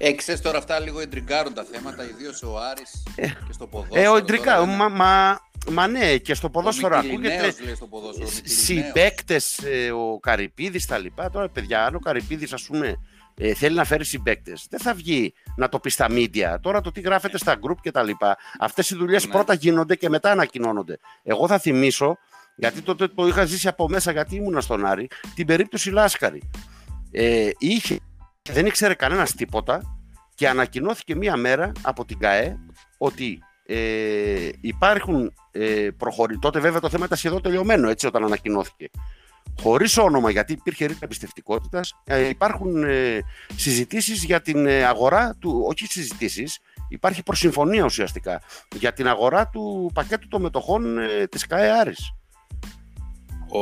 Ε, 0.01 0.11
ξέρεις 0.11 0.41
τώρα 0.41 0.57
αυτά 0.57 0.79
λίγο 0.79 0.99
εντριγκάρουν 0.99 1.53
τα 1.53 1.65
θέματα, 1.71 2.03
ιδίως 2.03 2.43
ο 2.43 2.57
Άρης 2.57 3.03
ε, 3.15 3.27
και 3.27 3.53
στο 3.53 3.67
ποδόσφαιρο. 3.67 4.01
Ε, 4.01 4.07
ο 4.07 4.15
εντριγκάρ, 4.15 4.65
μα, 4.65 4.89
μα, 4.89 5.39
μα, 5.71 5.87
ναι, 5.87 6.17
και 6.17 6.33
στο 6.33 6.49
ποδόσφαιρο 6.49 6.97
ακούγεται. 6.97 7.53
Συμπαίκτες, 8.43 9.57
ε, 9.57 9.91
ο 9.91 10.19
Καρυπίδης 10.19 10.85
τα 10.85 10.97
λοιπά. 10.97 11.29
Τώρα, 11.29 11.49
παιδιά, 11.49 11.85
αν 11.85 11.95
ο 11.95 11.99
Καρυπίδης, 11.99 12.53
ας 12.53 12.63
πούμε, 12.63 12.95
ε, 13.35 13.53
θέλει 13.53 13.75
να 13.75 13.83
φέρει 13.83 14.05
συμπαίκτες, 14.05 14.67
δεν 14.69 14.79
θα 14.79 14.93
βγει 14.93 15.33
να 15.55 15.69
το 15.69 15.79
πει 15.79 15.89
στα 15.89 16.07
media. 16.09 16.55
Τώρα 16.61 16.81
το 16.81 16.91
τι 16.91 17.01
γράφεται 17.01 17.37
στα 17.37 17.55
group 17.55 17.77
και 17.81 17.91
τα 17.91 18.03
λοιπά. 18.03 18.37
Αυτές 18.59 18.89
οι 18.89 18.95
δουλειές 18.95 19.25
ναι. 19.25 19.31
πρώτα 19.31 19.53
γίνονται 19.53 19.95
και 19.95 20.09
μετά 20.09 20.31
ανακοινώνονται. 20.31 20.97
Εγώ 21.23 21.47
θα 21.47 21.59
θυμίσω, 21.59 22.17
γιατί 22.55 22.81
τότε 22.81 23.07
το 23.07 23.27
είχα 23.27 23.45
ζήσει 23.45 23.67
από 23.67 23.89
μέσα, 23.89 24.11
γιατί 24.11 24.35
ήμουνα 24.35 24.61
στον 24.61 24.85
Άρη, 24.85 25.07
την 25.35 25.45
περίπτωση 25.45 25.89
Λάσκαρη. 25.89 26.41
Ε, 27.11 27.49
είχε 27.57 27.99
δεν 28.53 28.65
ήξερε 28.65 28.93
κανένας 28.93 29.33
τίποτα 29.35 29.81
και 30.35 30.49
ανακοινώθηκε 30.49 31.15
μία 31.15 31.37
μέρα 31.37 31.71
από 31.81 32.05
την 32.05 32.19
ΚΑΕ 32.19 32.57
ότι 32.97 33.39
ε, 33.65 34.49
υπάρχουν 34.61 35.33
ε, 35.51 35.87
προχωρη... 35.97 36.39
Τότε 36.39 36.59
βέβαια 36.59 36.79
το 36.79 36.89
θέμα 36.89 37.05
ήταν 37.05 37.17
σχεδόν 37.17 37.41
τελειωμένο 37.41 37.89
έτσι 37.89 38.07
όταν 38.07 38.23
ανακοινώθηκε. 38.23 38.89
χωρίς 39.61 39.97
όνομα, 39.97 40.29
γιατί 40.29 40.53
υπήρχε 40.53 40.85
ρήτρα 40.85 41.05
εμπιστευτικότητας, 41.05 42.01
ε, 42.03 42.27
υπάρχουν 42.27 42.83
ε, 42.83 43.19
συζητήσεις 43.55 44.23
για 44.23 44.41
την 44.41 44.65
ε, 44.65 44.83
αγορά 44.83 45.35
του, 45.39 45.65
όχι 45.67 45.85
συζητήσεις, 45.85 46.59
υπάρχει 46.89 47.23
προσυμφωνία 47.23 47.83
ουσιαστικά 47.83 48.41
για 48.75 48.93
την 48.93 49.07
αγορά 49.07 49.47
του 49.47 49.91
πακέτου 49.93 50.27
των 50.27 50.41
μετοχών 50.41 50.97
ε, 50.97 51.27
της 51.27 51.47
ΚΑΕ 51.47 51.71
Άρης. 51.71 52.13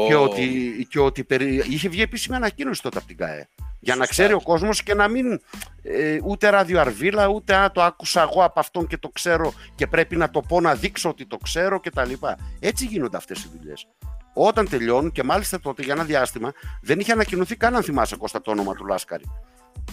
Και 0.08 0.15
ότι, 0.15 0.88
και 0.89 1.00
ότι 1.00 1.24
περι... 1.24 1.63
είχε 1.70 1.89
βγει 1.89 2.01
επίσημη 2.01 2.36
ανακοίνωση 2.36 2.82
τότε 2.82 2.98
από 2.98 3.08
την 3.08 3.17
ΚΑΕ. 3.17 3.48
Για 3.80 3.96
να 3.96 4.06
ξέρει 4.06 4.34
ο 4.34 4.42
κόσμος 4.42 4.84
και 4.84 4.94
να 4.94 5.08
μην 5.08 5.42
ε, 5.84 6.20
ούτε 6.24 6.50
ραδιοαρβίλα, 6.50 7.28
ούτε 7.28 7.56
α, 7.56 7.72
το 7.72 7.82
άκουσα 7.82 8.22
εγώ 8.22 8.44
από 8.44 8.60
αυτόν 8.60 8.88
και 8.88 8.98
το 8.98 9.10
ξέρω 9.10 9.54
και 9.76 9.88
πρέπει 9.88 10.16
να 10.16 10.30
το 10.30 10.42
πω 10.42 10.62
να 10.62 10.76
δείξω 10.76 11.10
ότι 11.10 11.26
το 11.26 11.38
ξέρω 11.38 11.80
κτλ. 11.80 12.12
Έτσι 12.60 12.86
γίνονται 12.86 13.18
αυτές 13.18 13.44
οι 13.44 13.50
δουλειές. 13.58 13.88
Όταν 14.34 14.70
τελειώνουν 14.70 15.12
και 15.12 15.24
μάλιστα 15.24 15.60
τότε 15.60 15.84
για 15.84 15.94
ένα 15.94 16.04
διάστημα 16.04 16.52
δεν 16.82 17.00
είχε 17.00 17.12
ανακοινωθεί 17.12 17.56
καν 17.56 17.76
αν 17.76 17.84
θυμάσαι 17.84 18.16
Κώστα 18.16 18.42
το 18.42 18.52
όνομα 18.52 18.74
του 18.74 18.86
Λάσκαρη. 18.86 19.24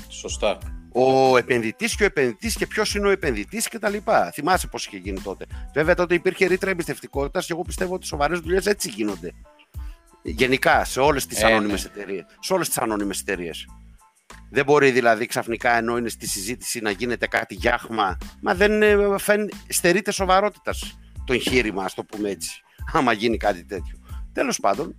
Σωστά. 0.09 0.59
Ο 0.93 1.37
επενδυτής 1.37 1.97
και 1.97 2.03
ο 2.03 2.07
επενδυτής 2.07 2.57
και 2.57 2.67
ποιος 2.67 2.95
είναι 2.95 3.07
ο 3.07 3.11
επενδυτής 3.11 3.69
κτλ. 3.69 3.97
Θυμάσαι 4.33 4.67
πώς 4.67 4.87
είχε 4.87 4.97
γίνει 4.97 5.21
τότε. 5.21 5.47
Βέβαια 5.75 5.95
τότε 5.95 6.15
υπήρχε 6.15 6.47
ρήτρα 6.47 6.71
εμπιστευτικότητας 6.71 7.47
και 7.47 7.53
εγώ 7.53 7.63
πιστεύω 7.63 7.95
ότι 7.95 8.07
σοβαρές 8.07 8.39
δουλειές 8.39 8.67
έτσι 8.67 8.89
γίνονται. 8.89 9.33
Γενικά 10.27 10.85
σε 10.85 11.01
όλες 11.01 11.27
τις 11.27 11.43
ε, 11.43 11.47
ανώνυμες 11.47 11.85
ναι. 11.85 11.91
εταιρείες. 11.93 12.25
Σε 12.41 12.53
όλες 12.53 12.69
τις 12.69 12.79
ανώνυμες 12.79 13.21
εταιρείες. 13.21 13.67
Δεν 14.51 14.65
μπορεί 14.65 14.91
δηλαδή 14.91 15.27
ξαφνικά 15.27 15.77
ενώ 15.77 15.97
είναι 15.97 16.09
στη 16.09 16.27
συζήτηση 16.27 16.81
να 16.81 16.91
γίνεται 16.91 17.27
κάτι 17.27 17.55
γιάχμα, 17.55 18.19
μα 18.41 18.55
δεν 18.55 18.83
φαίνει, 19.19 19.49
στερείται 19.69 20.11
σοβαρότητας 20.11 20.99
το 21.25 21.33
εγχείρημα, 21.33 21.85
ας 21.85 21.95
το 21.95 22.05
πούμε 22.05 22.31
έτσι, 22.31 22.63
άμα 22.93 23.13
γίνει 23.13 23.37
κάτι 23.37 23.65
τέτοιο. 23.65 23.99
Τέλος 24.33 24.61
πάντων, 24.61 24.97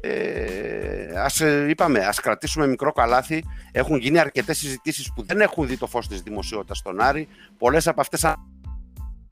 ε, 0.00 1.20
ας, 1.20 1.40
ε, 1.40 1.66
είπαμε, 1.68 1.98
ας 1.98 2.20
κρατήσουμε 2.20 2.66
μικρό 2.66 2.92
καλάθι. 2.92 3.44
Έχουν 3.72 3.98
γίνει 3.98 4.18
αρκετές 4.18 4.58
συζητήσεις 4.58 5.12
που 5.14 5.22
δεν 5.22 5.40
έχουν 5.40 5.66
δει 5.66 5.76
το 5.76 5.86
φως 5.86 6.08
της 6.08 6.22
δημοσιότητας 6.22 6.78
στον 6.78 7.00
Άρη. 7.00 7.28
Πολλές 7.58 7.86
από 7.86 8.00
αυτές 8.00 8.34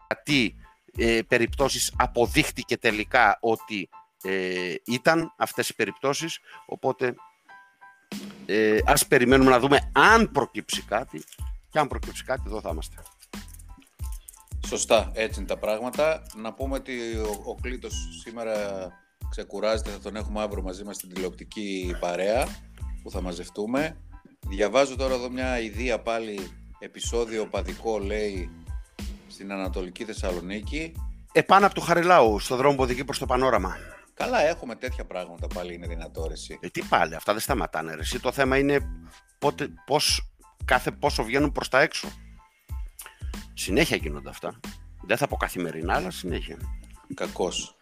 γιατί 0.07 0.55
ε, 0.99 1.21
περιπτώσεις 1.29 1.93
αποδείχτηκε 1.97 2.77
τελικά 2.77 3.39
ότι 3.41 3.89
ε, 4.23 4.75
ήταν 4.85 5.33
αυτές 5.37 5.69
οι 5.69 5.75
περιπτώσεις. 5.75 6.39
Οπότε 6.67 7.15
ε, 8.47 8.79
ας 8.85 9.07
περιμένουμε 9.07 9.51
να 9.51 9.59
δούμε 9.59 9.91
αν 9.93 10.31
προκύψει 10.33 10.83
κάτι 10.83 11.25
και 11.71 11.79
αν 11.79 11.89
προκύψει 11.89 12.25
κάτι 12.25 12.43
εδώ 12.47 12.61
θα 12.61 12.69
είμαστε. 12.73 13.03
Σωστά, 14.67 15.11
έτσι 15.15 15.39
είναι 15.39 15.49
τα 15.49 15.59
πράγματα. 15.59 16.23
Να 16.37 16.53
πούμε 16.53 16.77
ότι 16.77 17.17
ο, 17.17 17.43
ο 17.45 17.55
Κλήτος 17.55 17.95
σήμερα 18.23 18.55
ξεκουράζεται, 19.31 19.91
θα 19.91 19.99
τον 19.99 20.17
έχουμε 20.17 20.41
αύριο 20.41 20.63
μαζί 20.63 20.85
μας 20.85 20.97
στην 20.97 21.15
τηλεοπτική 21.15 21.97
παρέα 22.01 22.47
που 23.03 23.11
θα 23.11 23.21
μαζευτούμε. 23.21 23.97
Διαβάζω 24.49 24.97
τώρα 24.97 25.15
εδώ 25.15 25.31
μια 25.31 25.61
ιδέα 25.61 26.01
πάλι, 26.01 26.51
επεισόδιο 26.79 27.47
παδικό 27.47 27.99
λέει 27.99 28.51
στην 29.29 29.53
Ανατολική 29.53 30.05
Θεσσαλονίκη. 30.05 30.93
Επάνω 31.33 31.67
από 31.67 31.75
το 31.75 31.81
Χαριλάου, 31.81 32.39
στο 32.39 32.57
δρόμο 32.57 32.77
που 32.77 32.83
οδηγεί 32.83 33.05
προς 33.05 33.19
το 33.19 33.27
πανόραμα. 33.27 33.77
Καλά, 34.17 34.41
έχουμε 34.41 34.75
τέτοια 34.75 35.05
πράγματα 35.05 35.47
πάλι, 35.47 35.75
είναι 35.75 35.87
δυνατό 35.87 36.29
εσύ. 36.33 36.59
Ε, 36.61 36.69
τι 36.69 36.83
πάλι, 36.83 37.15
αυτά 37.15 37.33
δεν 37.33 37.43
σταματάνε 37.43 37.95
ρε. 37.95 38.01
Εσύ, 38.01 38.21
το 38.21 38.33
θέμα 38.33 38.59
είναι 38.59 38.81
πότε, 39.39 39.69
πώς, 39.87 40.33
κάθε 40.65 40.91
πόσο 40.91 41.25
βγαίνουν 41.25 41.53
προς 41.53 41.69
τα 41.69 41.81
έξω. 41.81 42.09
Συνέχεια 43.55 43.97
γίνονται 43.97 44.29
αυτά. 44.29 44.61
Δεν 45.03 45.17
θα 45.17 45.29
πω 45.29 45.37
καθημερινά, 45.37 45.95
αλλά 45.95 46.11
συνέχεια. 46.11 46.57
Κακός. 47.15 47.77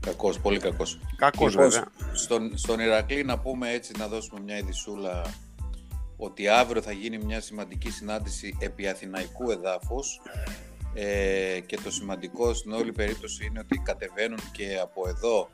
Κακός, 0.00 0.40
πολύ 0.40 0.58
κακός. 0.58 0.98
Κακός 1.16 1.50
λοιπόν, 1.50 1.70
βέβαια. 1.70 1.86
Στον, 2.12 2.58
στον 2.58 2.80
Ηρακλή 2.80 3.24
να 3.24 3.38
πούμε 3.38 3.70
έτσι, 3.70 3.92
να 3.98 4.08
δώσουμε 4.08 4.40
μια 4.40 4.58
ειδισούλα 4.58 5.22
ότι 6.16 6.48
αύριο 6.48 6.82
θα 6.82 6.92
γίνει 6.92 7.18
μια 7.18 7.40
σημαντική 7.40 7.90
συνάντηση 7.90 8.56
επί 8.60 8.88
Αθηναϊκού 8.88 9.50
εδάφους 9.50 10.20
ε, 10.94 11.60
και 11.66 11.78
το 11.84 11.90
σημαντικό 11.90 12.54
στην 12.54 12.72
όλη 12.72 12.92
περίπτωση 12.92 13.46
είναι 13.46 13.58
ότι 13.58 13.78
κατεβαίνουν 13.84 14.40
και 14.52 14.78
από 14.82 15.08
εδώ 15.08 15.50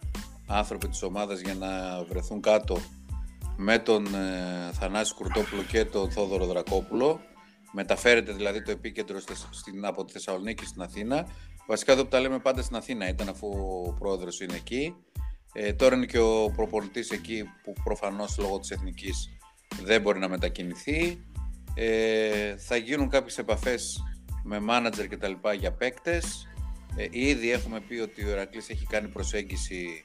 άνθρωποι 0.46 0.88
της 0.88 1.02
ομάδας 1.02 1.40
για 1.40 1.54
να 1.54 2.04
βρεθούν 2.08 2.40
κάτω 2.40 2.78
με 3.56 3.78
τον 3.78 4.14
ε, 4.14 4.70
Θανάση 4.72 5.14
Κουρτόπουλο 5.14 5.62
και 5.62 5.84
τον 5.84 6.10
Θόδωρο 6.10 6.46
Δρακόπουλο. 6.46 7.20
Μεταφέρεται 7.72 8.32
δηλαδή 8.32 8.62
το 8.62 8.70
επίκεντρο 8.70 9.20
στην, 9.50 9.86
από 9.86 10.04
τη 10.04 10.12
Θεσσαλονίκη 10.12 10.64
στην 10.66 10.82
Αθήνα 10.82 11.26
Βασικά 11.70 11.92
εδώ 11.92 12.02
που 12.02 12.08
τα 12.08 12.20
λέμε 12.20 12.38
πάντα 12.38 12.62
στην 12.62 12.76
Αθήνα 12.76 13.08
ήταν 13.08 13.28
αφού 13.28 13.48
ο 13.86 13.92
πρόεδρος 13.98 14.40
είναι 14.40 14.54
εκεί. 14.54 14.94
Ε, 15.52 15.72
τώρα 15.72 15.96
είναι 15.96 16.06
και 16.06 16.18
ο 16.18 16.52
προπονητής 16.56 17.10
εκεί 17.10 17.44
που 17.62 17.72
προφανώς 17.84 18.38
λόγω 18.38 18.58
της 18.58 18.70
εθνικής 18.70 19.28
δεν 19.82 20.00
μπορεί 20.00 20.18
να 20.18 20.28
μετακινηθεί. 20.28 21.24
Ε, 21.74 22.56
θα 22.56 22.76
γίνουν 22.76 23.08
κάποιες 23.08 23.38
επαφές 23.38 24.02
με 24.42 24.60
μάνατζερ 24.60 25.08
και 25.08 25.16
τα 25.16 25.28
λοιπά 25.28 25.52
για 25.52 25.72
παίκτες. 25.72 26.48
Ε, 26.96 27.06
ήδη 27.10 27.50
έχουμε 27.50 27.80
πει 27.80 27.94
ότι 27.94 28.24
ο 28.24 28.30
Ερακλής 28.30 28.68
έχει 28.68 28.86
κάνει 28.86 29.08
προσέγγιση 29.08 30.04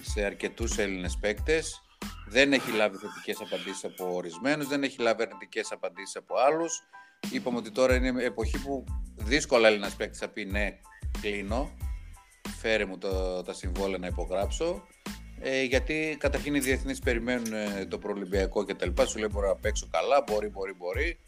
σε 0.00 0.24
αρκετούς 0.24 0.78
Έλληνες 0.78 1.16
παίκτες. 1.20 1.80
Δεν 2.28 2.52
έχει 2.52 2.70
λάβει 2.70 2.96
θετικές 2.96 3.40
απαντήσεις 3.40 3.84
από 3.84 4.14
ορισμένους, 4.14 4.68
δεν 4.68 4.82
έχει 4.82 5.00
λάβει 5.00 5.22
αρνητικές 5.22 5.72
απαντήσεις 5.72 6.16
από 6.16 6.34
άλλους. 6.38 6.82
Είπαμε 7.32 7.58
ότι 7.58 7.70
τώρα 7.70 7.94
είναι 7.94 8.22
εποχή 8.22 8.62
που 8.62 8.84
δύσκολα 9.16 9.68
Έλληνα 9.68 9.90
παίκτη 9.96 10.18
θα 10.18 10.28
πει 10.28 10.44
ναι, 10.44 10.78
κλείνω. 11.20 11.70
Φέρε 12.58 12.84
μου 12.84 12.98
το, 12.98 13.42
τα 13.42 13.52
συμβόλαια 13.52 13.98
να 13.98 14.06
υπογράψω. 14.06 14.86
Ε, 15.40 15.62
γιατί 15.62 16.16
καταρχήν 16.20 16.54
οι 16.54 16.58
διεθνείς 16.58 16.98
περιμένουν 16.98 17.52
ε, 17.52 17.86
το 17.86 17.98
προολυμπιακό 17.98 18.64
και 18.64 18.74
τα 18.74 18.86
λοιπά. 18.86 19.06
Σου 19.06 19.18
λέει 19.18 19.28
μπορεί 19.32 19.46
να 19.46 19.56
παίξω 19.56 19.88
καλά, 19.90 20.24
μπορεί, 20.26 20.48
μπορεί, 20.48 20.72
μπορεί. 20.72 21.18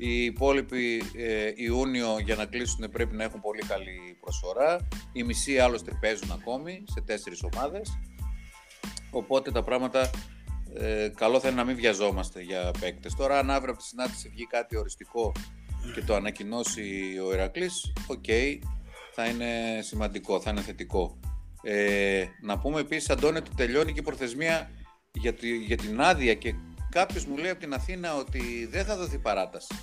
Οι 0.00 0.24
υπόλοιποι 0.24 1.02
ε, 1.16 1.52
Ιούνιο 1.54 2.18
για 2.18 2.34
να 2.34 2.46
κλείσουν 2.46 2.90
πρέπει 2.90 3.16
να 3.16 3.24
έχουν 3.24 3.40
πολύ 3.40 3.62
καλή 3.62 4.16
προσφορά. 4.20 4.88
Οι 5.12 5.22
μισοί 5.22 5.58
άλλωστε 5.58 5.98
παίζουν 6.00 6.30
ακόμη 6.30 6.84
σε 6.86 7.00
τέσσερις 7.00 7.42
ομάδες. 7.52 7.98
Οπότε 9.10 9.50
τα 9.50 9.62
πράγματα 9.62 10.10
ε, 10.74 11.08
καλό 11.14 11.40
θα 11.40 11.48
είναι 11.48 11.56
να 11.56 11.64
μην 11.64 11.76
βιαζόμαστε 11.76 12.40
για 12.40 12.70
παίκτες. 12.80 13.14
Τώρα 13.14 13.38
αν 13.38 13.50
αύριο 13.50 13.72
από 13.72 13.82
τη 13.82 13.86
συνάντηση 13.88 14.28
βγει 14.28 14.46
κάτι 14.46 14.76
οριστικό 14.76 15.32
και 15.94 16.02
το 16.02 16.14
ανακοινώσει 16.14 17.18
ο 17.26 17.32
Ηρακλής, 17.32 17.92
οκ, 18.06 18.24
θα 19.14 19.24
είναι 19.24 19.80
σημαντικό, 19.82 20.40
θα 20.40 20.50
είναι 20.50 20.60
θετικό. 20.60 21.18
Ε, 21.62 22.24
να 22.42 22.58
πούμε 22.58 22.80
επίσης, 22.80 23.10
Αντώνη, 23.10 23.36
ότι 23.36 23.50
τελειώνει 23.56 23.92
και 23.92 24.00
η 24.00 24.02
προθεσμία 24.02 24.70
για, 25.12 25.34
τη, 25.34 25.56
για 25.56 25.76
την 25.76 26.00
άδεια 26.00 26.34
και 26.34 26.54
κάποιος 26.90 27.24
μου 27.24 27.36
λέει 27.36 27.50
από 27.50 27.60
την 27.60 27.74
Αθήνα 27.74 28.14
ότι 28.14 28.68
δεν 28.70 28.84
θα 28.84 28.96
δοθεί 28.96 29.18
παράταση. 29.18 29.74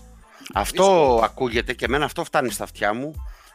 Αυτό 0.53 1.19
ακούγεται 1.23 1.73
και 1.73 1.85
εμένα 1.85 2.05
αυτό 2.05 2.23
φτάνει 2.23 2.51
στα 2.51 2.63
αυτιά 2.63 2.93
μου. 2.93 3.13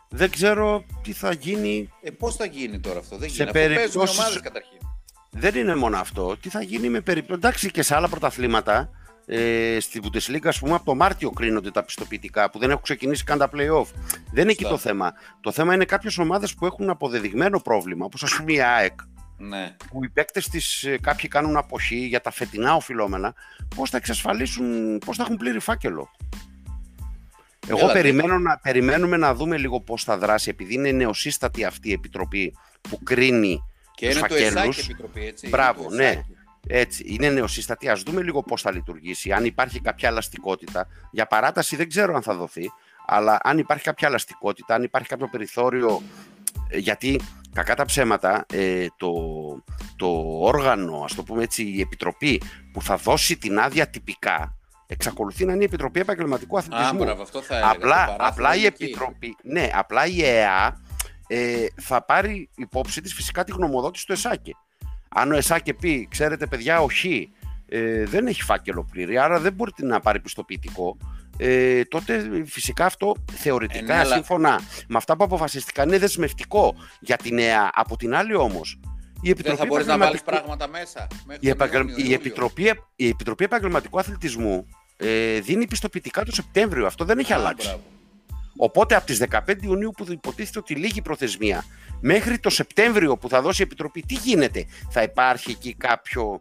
Δεν 0.09 0.31
ξέρω 0.31 0.85
τι 1.03 1.13
θα 1.13 1.33
γίνει. 1.33 1.89
Ε, 2.03 2.11
πώς 2.11 2.37
θα 2.37 2.45
γίνει 2.45 2.81
τώρα 2.81 2.99
αυτό, 2.99 3.17
δεν 3.17 3.29
γίνει. 3.29 3.47
Σε 3.47 3.53
περιπτώσεις... 3.53 4.19
ομάδες 4.19 4.41
καταρχήν 4.41 4.79
δεν 5.31 5.55
είναι 5.55 5.75
μόνο 5.75 5.97
αυτό. 5.97 6.37
Τι 6.37 6.49
θα 6.49 6.63
γίνει 6.63 6.89
με 6.89 7.01
περίπτωση. 7.01 7.39
Εντάξει 7.39 7.71
και 7.71 7.83
σε 7.83 7.95
άλλα 7.95 8.09
πρωταθλήματα. 8.09 8.91
Ε, 9.27 9.81
στη 9.81 10.01
Bundesliga, 10.03 10.47
ας 10.47 10.59
πούμε, 10.59 10.75
από 10.75 10.85
το 10.85 10.95
Μάρτιο 10.95 11.31
κρίνονται 11.31 11.71
τα 11.71 11.83
πιστοποιητικά 11.83 12.51
που 12.51 12.59
δεν 12.59 12.71
έχουν 12.71 12.83
ξεκινήσει 12.83 13.25
καν 13.25 13.39
τα 13.39 13.51
playoff. 13.53 13.87
Δεν 14.33 14.43
είναι 14.43 14.51
εκεί 14.51 14.65
το 14.65 14.77
θέμα. 14.77 15.13
Το 15.41 15.53
θέμα 15.53 15.75
είναι 15.75 15.85
κάποιες 15.85 16.19
ομάδες 16.19 16.55
που 16.55 16.67
έχουν 16.67 16.91
αποδεδειγμένο 16.91 17.61
πρόβλημα, 17.61 18.05
όπως 18.05 18.23
ας 18.23 18.37
πούμε 18.37 18.53
η 18.53 18.61
ΑΕΚ. 18.61 19.01
Ναι. 19.39 19.77
Που 19.91 20.05
οι 20.05 20.09
παίκτες 20.09 20.49
της, 20.49 20.83
ε, 20.83 20.99
κάποιοι 20.99 21.29
κάνουν 21.29 21.57
αποχή 21.57 22.07
για 22.07 22.21
τα 22.21 22.31
φετινά 22.31 22.75
οφειλόμενα, 22.75 23.35
πώς 23.77 23.91
θα 23.91 23.97
εξασφαλίσουν, 23.97 24.99
πώς 24.99 25.17
θα 25.17 25.23
έχουν 25.23 25.37
πλήρη 25.37 25.59
φάκελο; 25.59 26.11
Εγώ 27.71 27.93
περιμένω 27.93 28.39
να, 28.39 28.59
περιμένουμε 28.59 29.17
να 29.17 29.35
δούμε 29.35 29.57
λίγο 29.57 29.81
πώς 29.81 30.05
θα 30.05 30.19
δράσει, 30.19 30.51
επειδή 30.51 30.75
είναι 30.75 30.91
νεοσύστατη 30.91 31.65
αυτή 31.65 31.89
η 31.89 31.93
επιτροπή 31.93 32.55
που 32.81 33.03
κρίνει 33.03 33.63
και 33.95 34.07
είναι 34.07 34.21
το 34.29 34.35
ΕΣΑΚ 34.35 34.79
Επιτροπή, 34.79 35.27
έτσι. 35.27 35.49
Μπράβο, 35.49 35.91
ναι. 35.91 36.23
Έτσι, 36.67 37.05
είναι 37.07 37.29
νεοσύστατη. 37.29 37.89
Α 37.89 37.99
δούμε 38.07 38.23
λίγο 38.23 38.43
πώς 38.43 38.63
θα 38.63 38.73
λειτουργήσει. 38.73 39.33
Αν 39.33 39.45
υπάρχει 39.45 39.81
κάποια 39.81 40.09
ελαστικότητα. 40.09 40.87
Για 41.11 41.27
παράταση 41.27 41.77
δεν 41.77 41.89
ξέρω 41.89 42.15
αν 42.15 42.23
θα 42.23 42.35
δοθεί. 42.35 42.71
Αλλά 43.07 43.39
αν 43.43 43.59
υπάρχει 43.59 43.85
κάποια 43.85 44.09
ελαστικότητα, 44.09 44.75
αν 44.75 44.83
υπάρχει 44.83 45.09
κάποιο 45.09 45.29
περιθώριο. 45.29 46.03
Ε, 46.69 46.79
γιατί 46.79 47.21
κακά 47.53 47.75
τα 47.75 47.85
ψέματα, 47.85 48.47
ε, 48.53 48.87
το, 48.97 49.13
το 49.97 50.07
όργανο, 50.41 51.03
ας 51.05 51.15
το 51.15 51.23
πούμε 51.23 51.43
έτσι, 51.43 51.63
η 51.63 51.81
επιτροπή 51.81 52.43
που 52.73 52.83
θα 52.83 52.97
δώσει 52.97 53.37
την 53.37 53.59
άδεια 53.59 53.87
τυπικά, 53.87 54.57
εξακολουθεί 54.91 55.45
να 55.45 55.53
είναι 55.53 55.63
η 55.63 55.65
Επιτροπή 55.65 56.01
Επαγγελματικού 56.01 56.59
Αθλητισμού. 56.59 57.05
Α, 57.05 57.17
αυτό 57.21 57.43
θα 57.43 57.57
έλεγα, 57.57 57.71
απλά, 57.71 58.17
απλά 58.19 58.57
η 58.57 58.65
Επιτροπή, 58.65 59.37
ναι, 59.43 59.71
απλά 59.75 60.07
η 60.07 60.25
ΕΑ 60.25 60.81
ε, 61.27 61.67
θα 61.81 62.05
πάρει 62.05 62.49
υπόψη 62.55 63.01
της 63.01 63.15
φυσικά 63.15 63.45
τη 63.45 63.53
γνωμοδότηση 63.53 64.07
του 64.07 64.13
ΕΣΑΚΕ. 64.13 64.53
Αν 65.09 65.33
ο 65.33 65.37
ΕΣΑΚΕ 65.37 65.75
πει, 65.75 66.09
ξέρετε 66.11 66.47
παιδιά, 66.47 66.81
όχι, 66.81 67.31
ε, 67.69 68.05
δεν 68.05 68.27
έχει 68.27 68.43
φάκελο 68.43 68.85
πλήρη, 68.91 69.19
άρα 69.19 69.41
δεν 69.41 69.53
μπορείτε 69.53 69.87
να 69.87 70.01
πάρει 70.01 70.21
πιστοποιητικό, 70.21 70.97
ε, 71.37 71.85
τότε 71.85 72.43
φυσικά 72.45 72.85
αυτό 72.85 73.15
θεωρητικά, 73.33 73.95
ε, 73.95 73.99
ναι, 73.99 74.05
σύμφωνα 74.05 74.61
με 74.89 74.97
αυτά 74.97 75.17
που 75.17 75.25
αποφασιστικά, 75.25 75.83
είναι 75.83 75.99
δεσμευτικό 75.99 76.75
για 77.01 77.17
τη 77.17 77.33
νέα. 77.33 77.71
Από 77.75 77.97
την 77.97 78.15
άλλη 78.15 78.35
όμως, 78.35 78.81
η 79.21 79.31
Επιτροπή 79.31 79.57
Δεν 79.57 79.67
θα 79.67 79.67
μπορείς 79.67 79.87
να 79.87 79.99
βάλεις 79.99 80.23
πράγματα 80.23 80.69
μέσα. 80.69 81.07
Η, 81.41 81.49
επαγγελ... 81.49 81.89
η, 81.97 82.13
Επιτροπή... 82.13 82.81
η 82.97 83.09
Επιτροπή 83.09 83.45
Επαγγελματικού 83.45 83.99
Αθλητισμού 83.99 84.67
ε, 85.01 85.41
δίνει 85.41 85.67
πιστοποιητικά 85.67 86.25
το 86.25 86.33
Σεπτέμβριο. 86.33 86.87
Αυτό 86.87 87.05
δεν 87.05 87.19
έχει 87.19 87.33
αλλάξει. 87.33 87.67
Μπράβο. 87.67 87.83
Οπότε 88.57 88.95
από 88.95 89.07
τις 89.07 89.23
15 89.31 89.63
Ιουνίου 89.63 89.91
που 89.97 90.07
υποτίθεται 90.13 90.59
ότι 90.59 90.75
λύγει 90.75 91.03
προθεσμία 91.03 91.65
μέχρι 92.01 92.39
το 92.39 92.51
Σεπτέμβριο 92.51 93.17
που 93.17 93.29
θα 93.29 93.43
δώσει 93.43 93.63
η 93.63 93.65
Επιτροπή, 93.65 94.03
τι 94.03 94.15
γίνεται; 94.15 94.67
Θα 94.91 95.03
υπάρχει 95.03 95.51
εκεί 95.51 95.75
κάποιο... 95.75 96.41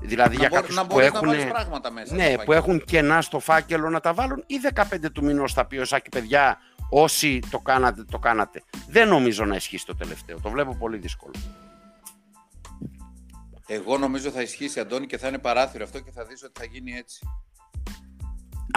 Δηλαδή 0.00 0.36
να 0.36 0.40
για 0.40 0.48
κάποιους 0.48 0.76
να 0.76 0.86
που 0.86 1.00
έχουν, 1.00 1.28
να 1.28 1.46
πράγματα 1.46 1.92
μέσα 1.92 2.14
ναι, 2.14 2.34
που 2.44 2.52
έχουν 2.52 2.84
κενά 2.84 3.20
στο 3.20 3.38
φάκελο 3.38 3.90
να 3.90 4.00
τα 4.00 4.14
βάλουν 4.14 4.44
ή 4.46 4.54
15 4.74 4.82
του 5.12 5.24
μηνός 5.24 5.52
θα 5.52 5.66
πει 5.66 5.76
ο 5.76 5.84
Σάκη 5.84 6.08
παιδιά 6.08 6.58
όσοι 6.90 7.40
το 7.50 7.58
κάνατε, 7.58 8.04
το 8.10 8.18
κάνατε. 8.18 8.62
Δεν 8.88 9.08
νομίζω 9.08 9.44
να 9.44 9.56
ισχύσει 9.56 9.86
το 9.86 9.96
τελευταίο. 9.96 10.40
Το 10.40 10.50
βλέπω 10.50 10.74
πολύ 10.74 10.96
δύσκολο. 10.96 11.34
Εγώ 13.66 13.98
νομίζω 13.98 14.30
θα 14.30 14.42
ισχύσει 14.42 14.80
Αντώνη 14.80 15.06
και 15.06 15.18
θα 15.18 15.28
είναι 15.28 15.38
παράθυρο 15.38 15.84
αυτό 15.84 16.00
και 16.00 16.10
θα 16.10 16.24
δεις 16.24 16.42
ότι 16.42 16.60
θα 16.60 16.64
γίνει 16.64 16.92
έτσι. 16.92 17.28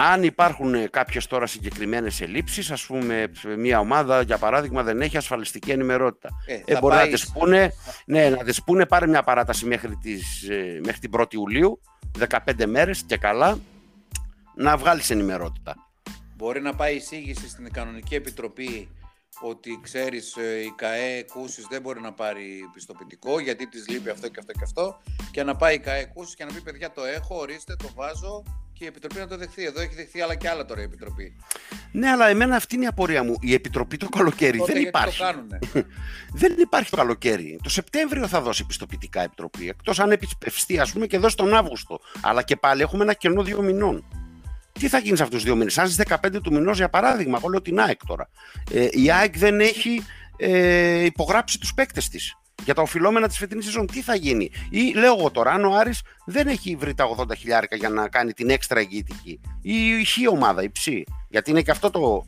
Αν 0.00 0.22
υπάρχουν 0.22 0.74
ε, 0.74 0.86
κάποιες 0.86 1.26
τώρα 1.26 1.46
συγκεκριμένες 1.46 2.20
ελλείψεις, 2.20 2.70
ας 2.70 2.86
πούμε 2.86 3.30
μια 3.56 3.78
ομάδα 3.78 4.22
για 4.22 4.38
παράδειγμα 4.38 4.82
δεν 4.82 5.00
έχει 5.00 5.16
ασφαλιστική 5.16 5.70
ενημερότητα. 5.70 6.28
Ε, 6.46 6.74
ε 6.74 6.78
μπορεί 6.78 6.94
να 6.94 7.08
τις 7.08 7.32
πούνε, 7.32 7.72
ναι, 8.06 8.28
να 8.28 8.44
τις 8.44 8.62
πούνε 8.64 8.86
πάρε 8.86 9.06
μια 9.06 9.22
παράταση 9.22 9.66
μέχρι, 9.66 9.96
τις, 9.96 10.48
ε, 10.48 10.80
μέχρι 10.84 11.00
την 11.00 11.10
1η 11.10 11.34
Ιουλίου, 11.34 11.80
15 12.18 12.66
μέρες 12.66 13.02
και 13.02 13.16
καλά, 13.16 13.58
να 14.54 14.76
βγάλεις 14.76 15.10
ενημερότητα. 15.10 15.74
Μπορεί 16.36 16.60
να 16.60 16.74
πάει 16.74 16.94
εισήγηση 16.94 17.48
στην 17.48 17.72
κανονική 17.72 18.14
επιτροπή 18.14 18.88
ότι 19.40 19.80
ξέρεις 19.82 20.36
η 20.66 20.72
ΚΑΕ 20.76 21.22
Κούσης 21.22 21.66
δεν 21.70 21.80
μπορεί 21.80 22.00
να 22.00 22.12
πάρει 22.12 22.70
πιστοποιητικό 22.72 23.40
γιατί 23.40 23.68
της 23.68 23.88
λείπει 23.88 24.10
αυτό 24.10 24.28
και 24.28 24.38
αυτό 24.40 24.52
και 24.52 24.64
αυτό 24.64 25.00
και 25.30 25.42
να 25.42 25.56
πάει 25.56 25.74
η 25.74 25.78
ΚΑΕ 25.78 26.04
Κούσης 26.04 26.34
και 26.34 26.44
να 26.44 26.52
πει 26.52 26.60
παιδιά 26.60 26.92
το 26.92 27.04
έχω, 27.04 27.38
ορίστε, 27.38 27.76
το 27.76 27.88
βάζω 27.94 28.42
και 28.78 28.84
η 28.84 28.86
Επιτροπή 28.86 29.18
να 29.18 29.26
το 29.26 29.36
δεχθεί. 29.36 29.64
Εδώ 29.64 29.80
έχει 29.80 29.94
δεχθεί 29.94 30.20
άλλα 30.20 30.34
και 30.34 30.48
άλλα 30.48 30.64
τώρα 30.64 30.80
η 30.80 30.84
Επιτροπή. 30.84 31.36
Ναι, 31.92 32.08
αλλά 32.08 32.28
εμένα 32.28 32.56
αυτή 32.56 32.74
είναι 32.74 32.84
η 32.84 32.86
απορία 32.86 33.24
μου. 33.24 33.34
Η 33.40 33.54
Επιτροπή 33.54 33.96
το 33.96 34.08
καλοκαίρι 34.08 34.62
δεν 34.66 34.82
υπάρχει. 34.82 35.18
Το 35.18 35.68
δεν 36.40 36.54
υπάρχει 36.58 36.90
το 36.90 36.96
καλοκαίρι. 36.96 37.58
Το 37.62 37.68
Σεπτέμβριο 37.68 38.28
θα 38.28 38.40
δώσει 38.40 38.66
πιστοποιητικά 38.66 39.20
η 39.20 39.24
Επιτροπή. 39.24 39.68
Εκτός 39.68 40.00
αν 40.00 40.10
επιστευστεί, 40.10 40.78
ας 40.78 40.92
πούμε, 40.92 41.06
και 41.06 41.18
δώσει 41.18 41.36
τον 41.36 41.54
Αύγουστο. 41.54 42.00
Αλλά 42.20 42.42
και 42.42 42.56
πάλι 42.56 42.82
έχουμε 42.82 43.02
ένα 43.02 43.12
κενό 43.12 43.42
δύο 43.42 43.62
μηνών. 43.62 44.04
Τι 44.72 44.88
θα 44.88 44.98
γίνει 44.98 45.16
σε 45.16 45.22
αυτούς 45.22 45.38
του 45.38 45.44
δύο 45.44 45.56
μήνες, 45.56 45.78
αν 45.78 45.88
στις 45.88 46.06
15 46.08 46.40
του 46.42 46.52
μηνός, 46.52 46.76
για 46.76 46.88
παράδειγμα, 46.88 47.38
εγώ 47.38 47.48
λέω 47.48 47.62
την 47.62 47.80
ΑΕΚ 47.80 48.06
τώρα. 48.06 48.28
Ε, 48.72 48.88
η 48.90 49.10
ΑΕΚ 49.10 49.38
δεν 49.38 49.60
έχει 49.60 50.04
ε, 50.36 51.04
υπογράψει 51.04 51.58
τους 51.58 51.74
παίκτες 51.74 52.08
της 52.08 52.37
για 52.64 52.74
τα 52.74 52.82
οφειλόμενα 52.82 53.28
της 53.28 53.38
φετινής 53.38 53.64
σεζόν. 53.64 53.86
Τι 53.86 54.02
θα 54.02 54.14
γίνει; 54.14 54.50
Ή 54.70 54.92
λέω 54.94 55.16
εγώ 55.18 55.30
τώρα, 55.30 55.50
αν 55.50 55.64
ο 55.64 55.74
Άρης 55.74 56.02
δεν 56.24 56.46
έχει 56.46 56.76
βρει 56.76 56.94
τα 56.94 57.04
80 57.16 57.36
χιλιάρικα 57.36 57.76
για 57.76 57.88
να 57.88 58.08
κάνει 58.08 58.32
την 58.32 58.50
έξτρα 58.50 58.80
εγγυητική. 58.80 59.40
Ή 59.62 59.88
η 60.00 60.04
χ 60.04 60.30
ομάδα, 60.30 60.62
η 60.62 60.70
ψ. 60.70 60.86
Γιατί 61.28 61.50
είναι 61.50 61.62
και 61.62 61.70
αυτό 61.70 61.90
το 61.90 62.26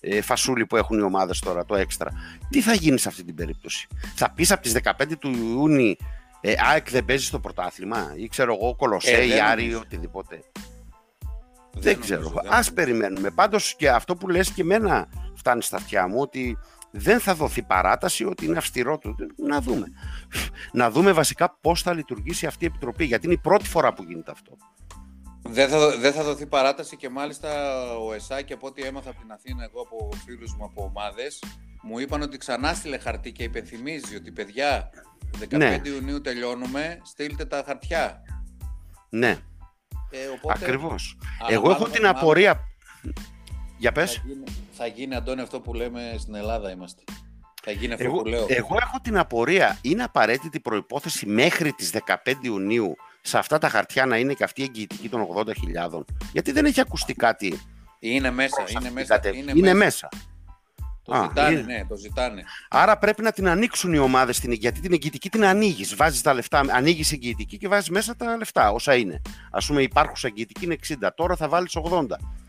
ε, 0.00 0.20
φασούλι 0.20 0.66
που 0.66 0.76
έχουν 0.76 0.98
οι 0.98 1.02
ομάδες 1.02 1.38
τώρα, 1.38 1.64
το 1.64 1.74
έξτρα. 1.74 2.10
Τι 2.50 2.60
θα 2.60 2.72
γίνει 2.72 2.98
σε 2.98 3.08
αυτή 3.08 3.24
την 3.24 3.34
περίπτωση; 3.34 3.86
Θα 4.14 4.30
πεις 4.30 4.50
από 4.50 4.62
τις 4.62 4.76
15 4.82 5.16
του 5.18 5.30
Ιούνιου 5.30 5.96
ε, 6.40 6.54
ΑΕΚ 6.70 6.90
δεν 6.90 7.04
παίζει 7.04 7.24
στο 7.24 7.38
πρωτάθλημα 7.40 8.12
ή 8.16 8.28
ξέρω 8.28 8.54
εγώ 8.60 8.74
Κολοσσέ 8.74 9.16
ε, 9.16 9.26
ή 9.26 9.40
Άρη 9.40 9.64
ή 9.64 9.74
οτιδήποτε; 9.74 10.42
Δεν, 11.72 11.82
δεν 11.82 12.00
ξέρω. 12.00 12.32
Α 12.48 12.72
περιμένουμε. 12.74 13.30
Πάντως 13.30 13.74
και 13.76 13.90
αυτό 13.90 14.16
που 14.16 14.28
λες 14.28 14.50
και 14.50 14.62
εμένα 14.62 15.08
φτάνει 15.34 15.62
στα 15.62 15.76
αυτιά 15.76 16.08
μου 16.08 16.20
ότι 16.20 16.58
δεν 16.90 17.20
θα 17.20 17.34
δοθεί 17.34 17.62
παράταση, 17.62 18.24
ότι 18.24 18.44
είναι 18.44 18.58
αυστηρό 18.58 18.98
του. 18.98 19.16
Να 19.36 19.60
δούμε. 19.60 19.86
Να 20.72 20.90
δούμε 20.90 21.12
βασικά 21.12 21.58
πώς 21.60 21.82
θα 21.82 21.92
λειτουργήσει 21.92 22.46
αυτή 22.46 22.64
η 22.64 22.66
επιτροπή, 22.66 23.04
γιατί 23.04 23.26
είναι 23.26 23.34
η 23.34 23.38
πρώτη 23.38 23.68
φορά 23.68 23.92
που 23.92 24.02
γίνεται 24.02 24.30
αυτό. 24.30 24.56
Δεν 25.42 25.68
θα, 25.68 25.98
δεν 25.98 26.12
θα 26.12 26.22
δοθεί 26.22 26.46
παράταση 26.46 26.96
και 26.96 27.08
μάλιστα 27.08 27.50
ο 27.98 28.12
ΕΣΑ 28.12 28.36
από 28.52 28.66
ό,τι 28.66 28.82
έμαθα 28.82 29.10
από 29.10 29.20
την 29.20 29.32
Αθήνα 29.32 29.64
εγώ 29.64 29.80
από 29.80 30.08
φίλους 30.24 30.54
μου 30.54 30.64
από 30.64 30.82
ομάδες 30.82 31.42
μου 31.82 31.98
είπαν 31.98 32.22
ότι 32.22 32.38
ξανά 32.38 32.74
στείλε 32.74 32.98
χαρτί 32.98 33.32
και 33.32 33.42
υπενθυμίζει 33.42 34.16
ότι 34.16 34.32
παιδιά 34.32 34.90
15 35.40 35.56
ναι. 35.56 35.80
Ιουνίου 35.84 36.20
τελειώνουμε, 36.20 37.00
στείλτε 37.02 37.44
τα 37.44 37.62
χαρτιά. 37.66 38.22
Ναι, 39.08 39.38
ε, 40.10 40.26
οπότε, 40.26 40.64
ακριβώς. 40.64 41.18
Εγώ 41.48 41.70
έχω 41.70 41.88
την 41.88 42.06
απορία... 42.06 42.60
Για 43.78 43.92
πες. 43.92 44.14
Θα 44.14 44.22
γίνει, 44.26 44.44
θα 44.78 44.86
γίνει, 44.86 45.14
Αντώνη, 45.14 45.40
αυτό 45.40 45.60
που 45.60 45.74
λέμε 45.74 46.14
στην 46.18 46.34
Ελλάδα 46.34 46.70
είμαστε. 46.70 47.02
Θα 47.62 47.70
γίνει 47.70 47.92
αυτό 47.92 48.04
εγώ, 48.04 48.16
που 48.16 48.28
λέω. 48.28 48.46
Εγώ 48.48 48.76
έχω 48.80 48.98
την 49.02 49.18
απορία. 49.18 49.78
Είναι 49.82 50.02
απαραίτητη 50.02 50.60
προϋπόθεση 50.60 51.26
μέχρι 51.26 51.72
τις 51.72 51.92
15 52.24 52.32
Ιουνίου 52.40 52.94
σε 53.20 53.38
αυτά 53.38 53.58
τα 53.58 53.68
χαρτιά 53.68 54.06
να 54.06 54.16
είναι 54.16 54.32
και 54.32 54.44
αυτή 54.44 54.60
η 54.60 54.64
εγγυητική 54.64 55.08
των 55.08 55.26
80.000. 55.90 56.04
Γιατί 56.32 56.52
δεν 56.52 56.64
έχει 56.64 56.80
ακουστεί 56.80 57.14
κάτι. 57.14 57.60
Είναι 57.98 58.30
μέσα. 58.30 58.64
Είναι 58.68 58.90
μέσα. 58.90 59.20
Είναι, 59.34 59.52
είναι 59.54 59.74
μέσα. 59.74 60.08
Το 61.02 61.14
Α, 61.14 61.22
ζητάνε, 61.22 61.58
είναι... 61.58 61.62
ναι, 61.62 61.84
το 61.88 61.96
ζητάνε. 61.96 62.42
Άρα 62.68 62.98
πρέπει 62.98 63.22
να 63.22 63.32
την 63.32 63.48
ανοίξουν 63.48 63.92
οι 63.92 63.98
ομάδες 63.98 64.40
γιατί 64.44 64.80
την 64.80 64.92
εγγυητική 64.92 65.30
την 65.30 65.44
ανοίγεις. 65.44 65.96
Βάζεις 65.96 66.22
τα 66.22 66.34
λεφτά, 66.34 66.64
ανοίγεις 66.70 67.12
εγγυητική 67.12 67.58
και 67.58 67.68
βάζεις 67.68 67.90
μέσα 67.90 68.16
τα 68.16 68.36
λεφτά 68.36 68.70
όσα 68.70 68.94
είναι. 68.94 69.22
Α 69.50 69.58
πούμε, 69.66 69.82
υπάρχουσα 69.82 70.28
εγγυητική 70.28 70.64
είναι 70.64 70.76
60, 70.88 71.08
τώρα 71.14 71.36
θα 71.36 71.48
βάλεις 71.48 71.76
80. 71.76 72.04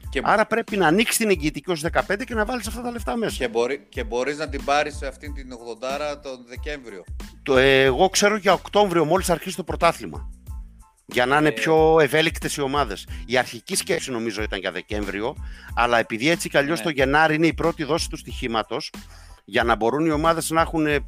Και... 0.09 0.21
Άρα 0.23 0.45
πρέπει 0.45 0.77
να 0.77 0.87
ανοίξεις 0.87 1.17
την 1.17 1.29
εγγυητική 1.29 1.71
ως 1.71 1.83
15 1.91 2.23
και 2.25 2.33
να 2.33 2.45
βάλεις 2.45 2.67
αυτά 2.67 2.81
τα 2.81 2.91
λεφτά 2.91 3.17
μέσα. 3.17 3.35
Και, 3.35 3.47
μπορεί, 3.47 3.85
και 3.89 4.03
μπορείς 4.03 4.37
να 4.37 4.49
την 4.49 4.63
πάρεις 4.63 4.95
σε 4.95 5.07
αυτήν 5.07 5.33
την 5.33 5.49
80 6.13 6.17
τον 6.21 6.45
Δεκέμβριο. 6.47 7.03
Το, 7.43 7.57
ε, 7.57 7.83
εγώ 7.83 8.09
ξέρω 8.09 8.35
για 8.35 8.53
Οκτώβριο, 8.53 9.05
μόλις 9.05 9.29
αρχίσει 9.29 9.55
το 9.55 9.63
πρωτάθλημα. 9.63 10.29
Για 11.05 11.25
να 11.25 11.37
είναι 11.37 11.47
ε... 11.47 11.51
πιο 11.51 11.99
ευέλικτες 11.99 12.55
οι 12.55 12.61
ομάδες. 12.61 13.07
Η 13.25 13.37
αρχική 13.37 13.75
σκέψη 13.75 14.11
νομίζω 14.11 14.41
ήταν 14.41 14.59
για 14.59 14.71
Δεκέμβριο, 14.71 15.35
αλλά 15.75 15.99
επειδή 15.99 16.29
έτσι 16.29 16.49
κι 16.49 16.57
αλλιώς 16.57 16.77
ναι. 16.77 16.83
το 16.83 16.89
Γενάρη 16.89 17.35
είναι 17.35 17.47
η 17.47 17.53
πρώτη 17.53 17.83
δόση 17.83 18.09
του 18.09 18.17
στοιχήματος, 18.17 18.91
για 19.45 19.63
να 19.63 19.75
μπορούν 19.75 20.05
οι 20.05 20.11
ομάδες 20.11 20.49
να 20.49 20.61
έχουν 20.61 20.85
ε, 20.85 20.99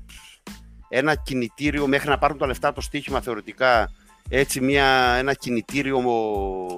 ένα 0.90 1.16
κινητήριο 1.16 1.88
μέχρι 1.88 2.10
να 2.10 2.18
πάρουν 2.18 2.38
τα 2.38 2.48
λεφτά 2.48 2.74
το 2.74 2.82
στοίχημα 2.82 3.22
θεωρητικά 3.22 3.92
έτσι 4.30 4.62
μια, 4.62 5.16
ένα 5.18 5.34
κινητήριο, 5.34 6.02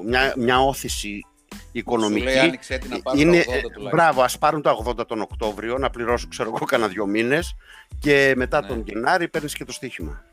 μια, 0.06 0.34
μια 0.38 0.60
όθηση 0.60 1.26
οικονομική. 1.74 2.20
Σου 2.20 2.26
λέει, 2.26 2.40
άνοιξε 2.40 2.80
να 2.90 3.02
πάρουν 3.02 3.22
είναι, 3.22 3.40
80 3.40 3.44
τουλάχιστον. 3.44 3.90
Μπράβο, 3.92 4.22
ας 4.22 4.38
πάρουν 4.38 4.62
τα 4.62 4.76
80 4.86 5.08
τον 5.08 5.22
Οκτώβριο, 5.22 5.78
να 5.78 5.90
πληρώσουν 5.90 6.30
ξέρω 6.30 6.54
εγώ 6.56 6.66
κανένα 6.66 6.90
δύο 6.90 7.06
μήνες 7.06 7.56
και 8.00 8.34
μετά 8.36 8.62
ναι. 8.62 8.68
τον 8.68 8.84
Γενάρη 8.86 9.28
παίρνεις 9.28 9.54
και 9.54 9.66
το 9.66 9.72
στοίχημα. 9.72 10.24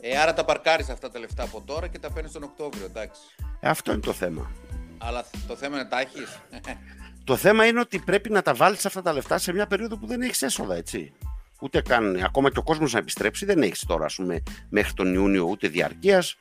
Ε, 0.00 0.18
άρα 0.18 0.34
τα 0.34 0.44
παρκάρεις 0.44 0.88
αυτά 0.88 1.10
τα 1.10 1.18
λεφτά 1.18 1.42
από 1.42 1.62
τώρα 1.66 1.86
και 1.86 1.98
τα 1.98 2.10
παίρνεις 2.10 2.32
τον 2.32 2.42
Οκτώβριο, 2.42 2.84
εντάξει. 2.84 3.20
Ε, 3.60 3.68
αυτό 3.68 3.92
είναι 3.92 4.00
το 4.00 4.12
θέμα. 4.12 4.50
Αλλά 4.98 5.24
το 5.46 5.56
θέμα 5.56 5.76
είναι 5.76 5.88
τα 5.88 6.00
έχεις. 6.00 6.40
το 7.24 7.36
θέμα 7.36 7.66
είναι 7.66 7.80
ότι 7.80 7.98
πρέπει 7.98 8.30
να 8.30 8.42
τα 8.42 8.54
βάλεις 8.54 8.86
αυτά 8.86 9.02
τα 9.02 9.12
λεφτά 9.12 9.38
σε 9.38 9.52
μια 9.52 9.66
περίοδο 9.66 9.98
που 9.98 10.06
δεν 10.06 10.22
έχεις 10.22 10.42
έσοδα, 10.42 10.74
έτσι. 10.74 11.12
Ούτε 11.60 11.82
καν, 11.82 12.22
ακόμα 12.24 12.50
και 12.50 12.58
ο 12.58 12.62
κόσμος 12.62 12.92
να 12.92 12.98
επιστρέψει, 12.98 13.44
δεν 13.44 13.62
έχεις 13.62 13.84
τώρα, 13.86 14.04
ας 14.04 14.14
πούμε, 14.14 14.42
μέχρι 14.68 14.92
τον 14.92 15.14
Ιούνιο 15.14 15.44
ούτε 15.44 15.68
διαρκείας 15.68 16.36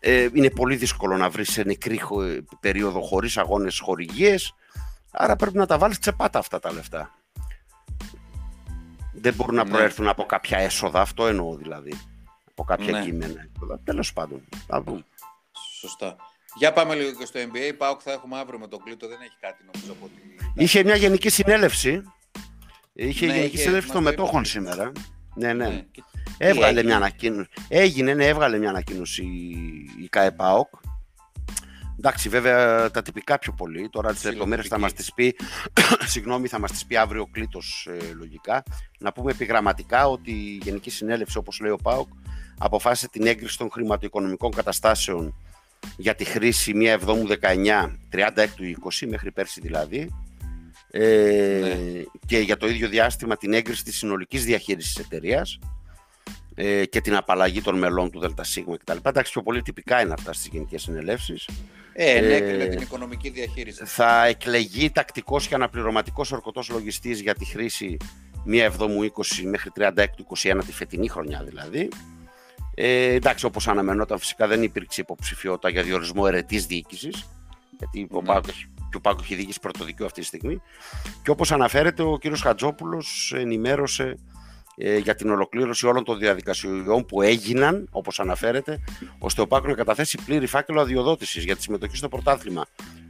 ε, 0.00 0.28
είναι 0.32 0.50
πολύ 0.50 0.76
δύσκολο 0.76 1.16
να 1.16 1.30
βρεις 1.30 1.52
σε 1.52 1.62
νεκρή 1.62 2.00
περίοδο 2.60 3.00
χωρίς 3.00 3.36
αγώνες 3.36 3.78
χορηγίες, 3.78 4.54
άρα 5.10 5.36
πρέπει 5.36 5.56
να 5.56 5.66
τα 5.66 5.78
βάλεις 5.78 5.98
τσεπάτα 5.98 6.38
αυτά 6.38 6.58
τα 6.58 6.72
λεφτά. 6.72 7.14
Δεν 9.12 9.34
μπορούν 9.34 9.54
να 9.54 9.64
ναι. 9.64 9.70
προέρθουν 9.70 10.08
από 10.08 10.24
κάποια 10.24 10.58
έσοδα, 10.58 11.00
αυτό 11.00 11.26
εννοώ 11.26 11.56
δηλαδή. 11.56 11.92
Από 12.50 12.64
κάποια 12.64 12.92
ναι. 12.92 13.04
κείμενα. 13.04 13.48
Τέλος 13.84 14.12
πάντων, 14.12 14.44
θα 14.66 14.82
δούμε. 14.82 15.04
Σωστά. 15.78 16.16
Για 16.54 16.72
πάμε 16.72 16.94
λίγο 16.94 17.18
και 17.18 17.24
στο 17.24 17.40
NBA. 17.40 17.74
Πάω 17.76 17.96
θα 18.00 18.12
έχουμε 18.12 18.38
αύριο 18.38 18.58
με 18.58 18.68
τον 18.68 18.82
Κλήτο, 18.84 19.08
δεν 19.08 19.18
έχει 19.20 19.36
κάτι 19.40 19.64
νομίζω 19.72 19.92
από 19.92 20.04
ότι... 20.04 20.36
Είχε 20.54 20.84
μια 20.84 20.96
γενική 20.96 21.28
συνέλευση. 21.28 22.02
Είχε 22.92 23.26
ναι, 23.26 23.34
γενική 23.34 23.56
συνέλευση 23.56 23.90
των 23.90 24.02
μετόχων 24.02 24.44
σήμερα. 24.44 24.92
Ναι, 25.34 25.52
ναι. 25.52 25.68
ναι. 25.68 25.86
Έβγαλε 26.38 26.82
μια 26.82 26.96
ανακοίνωση. 26.96 27.48
Έγινε, 27.68 28.14
ναι, 28.14 28.26
έβγαλε 28.26 28.58
μια 28.58 28.68
ανακοίνωση 28.68 29.22
η 30.02 30.08
ΚΑΕΠΑΟΚ. 30.08 30.68
Εντάξει, 31.98 32.28
βέβαια 32.28 32.90
τα 32.90 33.02
τυπικά 33.02 33.38
πιο 33.38 33.52
πολύ. 33.52 33.88
Τώρα 33.88 34.12
τις 34.12 34.24
λεπτομέρειες 34.24 34.68
θα 34.68 34.78
μας 34.78 34.92
τις 34.92 35.12
πει. 35.14 35.36
Συγγνώμη, 36.12 36.48
θα 36.48 36.58
μας 36.58 36.70
τις 36.70 36.86
πει 36.86 36.96
αύριο 36.96 37.22
ο 37.22 37.26
Κλήτο 37.30 37.60
ε, 37.84 38.12
λογικά. 38.12 38.62
Να 38.98 39.12
πούμε 39.12 39.30
επιγραμματικά 39.30 40.08
ότι 40.08 40.30
η 40.30 40.60
Γενική 40.62 40.90
Συνέλευση, 40.90 41.38
όπως 41.38 41.60
λέει 41.60 41.70
ο 41.70 41.76
ΠΑΟΚ, 41.76 42.08
αποφάσισε 42.58 43.08
την 43.08 43.26
έγκριση 43.26 43.58
των 43.58 43.70
χρηματοοικονομικών 43.70 44.50
καταστάσεων 44.50 45.34
για 45.96 46.14
τη 46.14 46.24
χρήση 46.24 46.72
1 46.74 46.84
Εβδόμου 46.84 47.26
19, 47.28 47.36
36 48.10 48.46
του 48.56 48.90
20, 48.90 49.06
μέχρι 49.08 49.32
πέρσι 49.32 49.60
δηλαδή, 49.60 50.10
ε, 50.90 51.60
ναι. 51.60 52.02
και 52.26 52.38
για 52.38 52.56
το 52.56 52.66
ίδιο 52.68 52.88
διάστημα 52.88 53.36
την 53.36 53.52
έγκριση 53.52 53.84
της 53.84 53.96
συνολικής 53.96 54.44
διαχείρισης 54.44 54.94
της 54.94 55.04
εταιρείας 55.04 55.58
ε, 56.54 56.86
και 56.86 57.00
την 57.00 57.16
απαλλαγή 57.16 57.62
των 57.62 57.78
μελών 57.78 58.10
του 58.10 58.20
ΔΣ 58.20 58.58
κτλ. 58.78 58.96
Εντάξει, 59.02 59.32
πιο 59.32 59.42
πολύ 59.42 59.62
τυπικά 59.62 60.00
είναι 60.00 60.12
αυτά 60.12 60.32
στις 60.32 60.48
γενικές 60.52 60.82
συνελεύσεις. 60.82 61.48
Ε, 61.92 62.36
ε, 62.36 62.66
την 62.66 62.80
οικονομική 62.80 63.30
διαχείριση. 63.30 63.84
Θα 63.84 64.26
εκλεγεί 64.26 64.90
τακτικός 64.90 65.46
και 65.48 65.54
αναπληρωματικός 65.54 66.32
ορκωτός 66.32 66.68
λογιστής 66.68 67.20
για 67.20 67.34
τη 67.34 67.44
χρήση 67.44 67.96
μία 68.44 68.72
7 68.78 68.82
20 68.82 68.88
μέχρι 69.44 69.70
36 69.76 69.90
21 70.42 70.60
τη 70.66 70.72
φετινή 70.72 71.08
χρονιά 71.08 71.42
δηλαδή. 71.44 71.88
Ε, 72.74 73.12
εντάξει, 73.12 73.44
όπως 73.46 73.68
αναμενόταν 73.68 74.18
φυσικά 74.18 74.46
δεν 74.46 74.62
υπήρξε 74.62 75.00
υποψηφιότητα 75.00 75.68
για 75.68 75.82
διορισμό 75.82 76.22
ερετής 76.26 76.66
διοίκησης, 76.66 77.28
γιατί 77.78 78.08
ο 78.10 78.22
ναι. 78.22 78.40
και 78.90 78.96
ο 78.96 79.00
Πάκος 79.00 79.22
έχει 79.22 79.34
διοίκηση 79.34 79.60
πρωτοδικείου 79.60 80.04
αυτή 80.04 80.20
τη 80.20 80.26
στιγμή. 80.26 80.62
Και 81.22 81.30
όπως 81.30 81.52
αναφέρεται, 81.52 82.02
ο 82.02 82.18
κύριος 82.18 82.40
Χατζόπουλος 82.40 83.32
ενημέρωσε 83.36 84.04
ε, 84.04 84.14
για 85.02 85.14
την 85.14 85.30
ολοκλήρωση 85.30 85.86
όλων 85.86 86.04
των 86.04 86.18
διαδικασιών 86.18 87.06
που 87.06 87.22
έγιναν, 87.22 87.88
όπως 87.90 88.20
αναφέρεται, 88.20 88.80
ώστε 89.18 89.40
ο 89.40 89.46
Πάκο 89.46 89.66
να 89.66 89.74
καταθέσει 89.74 90.18
πλήρη 90.24 90.46
φάκελο 90.46 90.80
αδειοδότησης 90.80 91.44
για 91.44 91.56
τη 91.56 91.62
συμμετοχή 91.62 91.96
στο 91.96 92.08
πρωτάθλημα. 92.08 92.66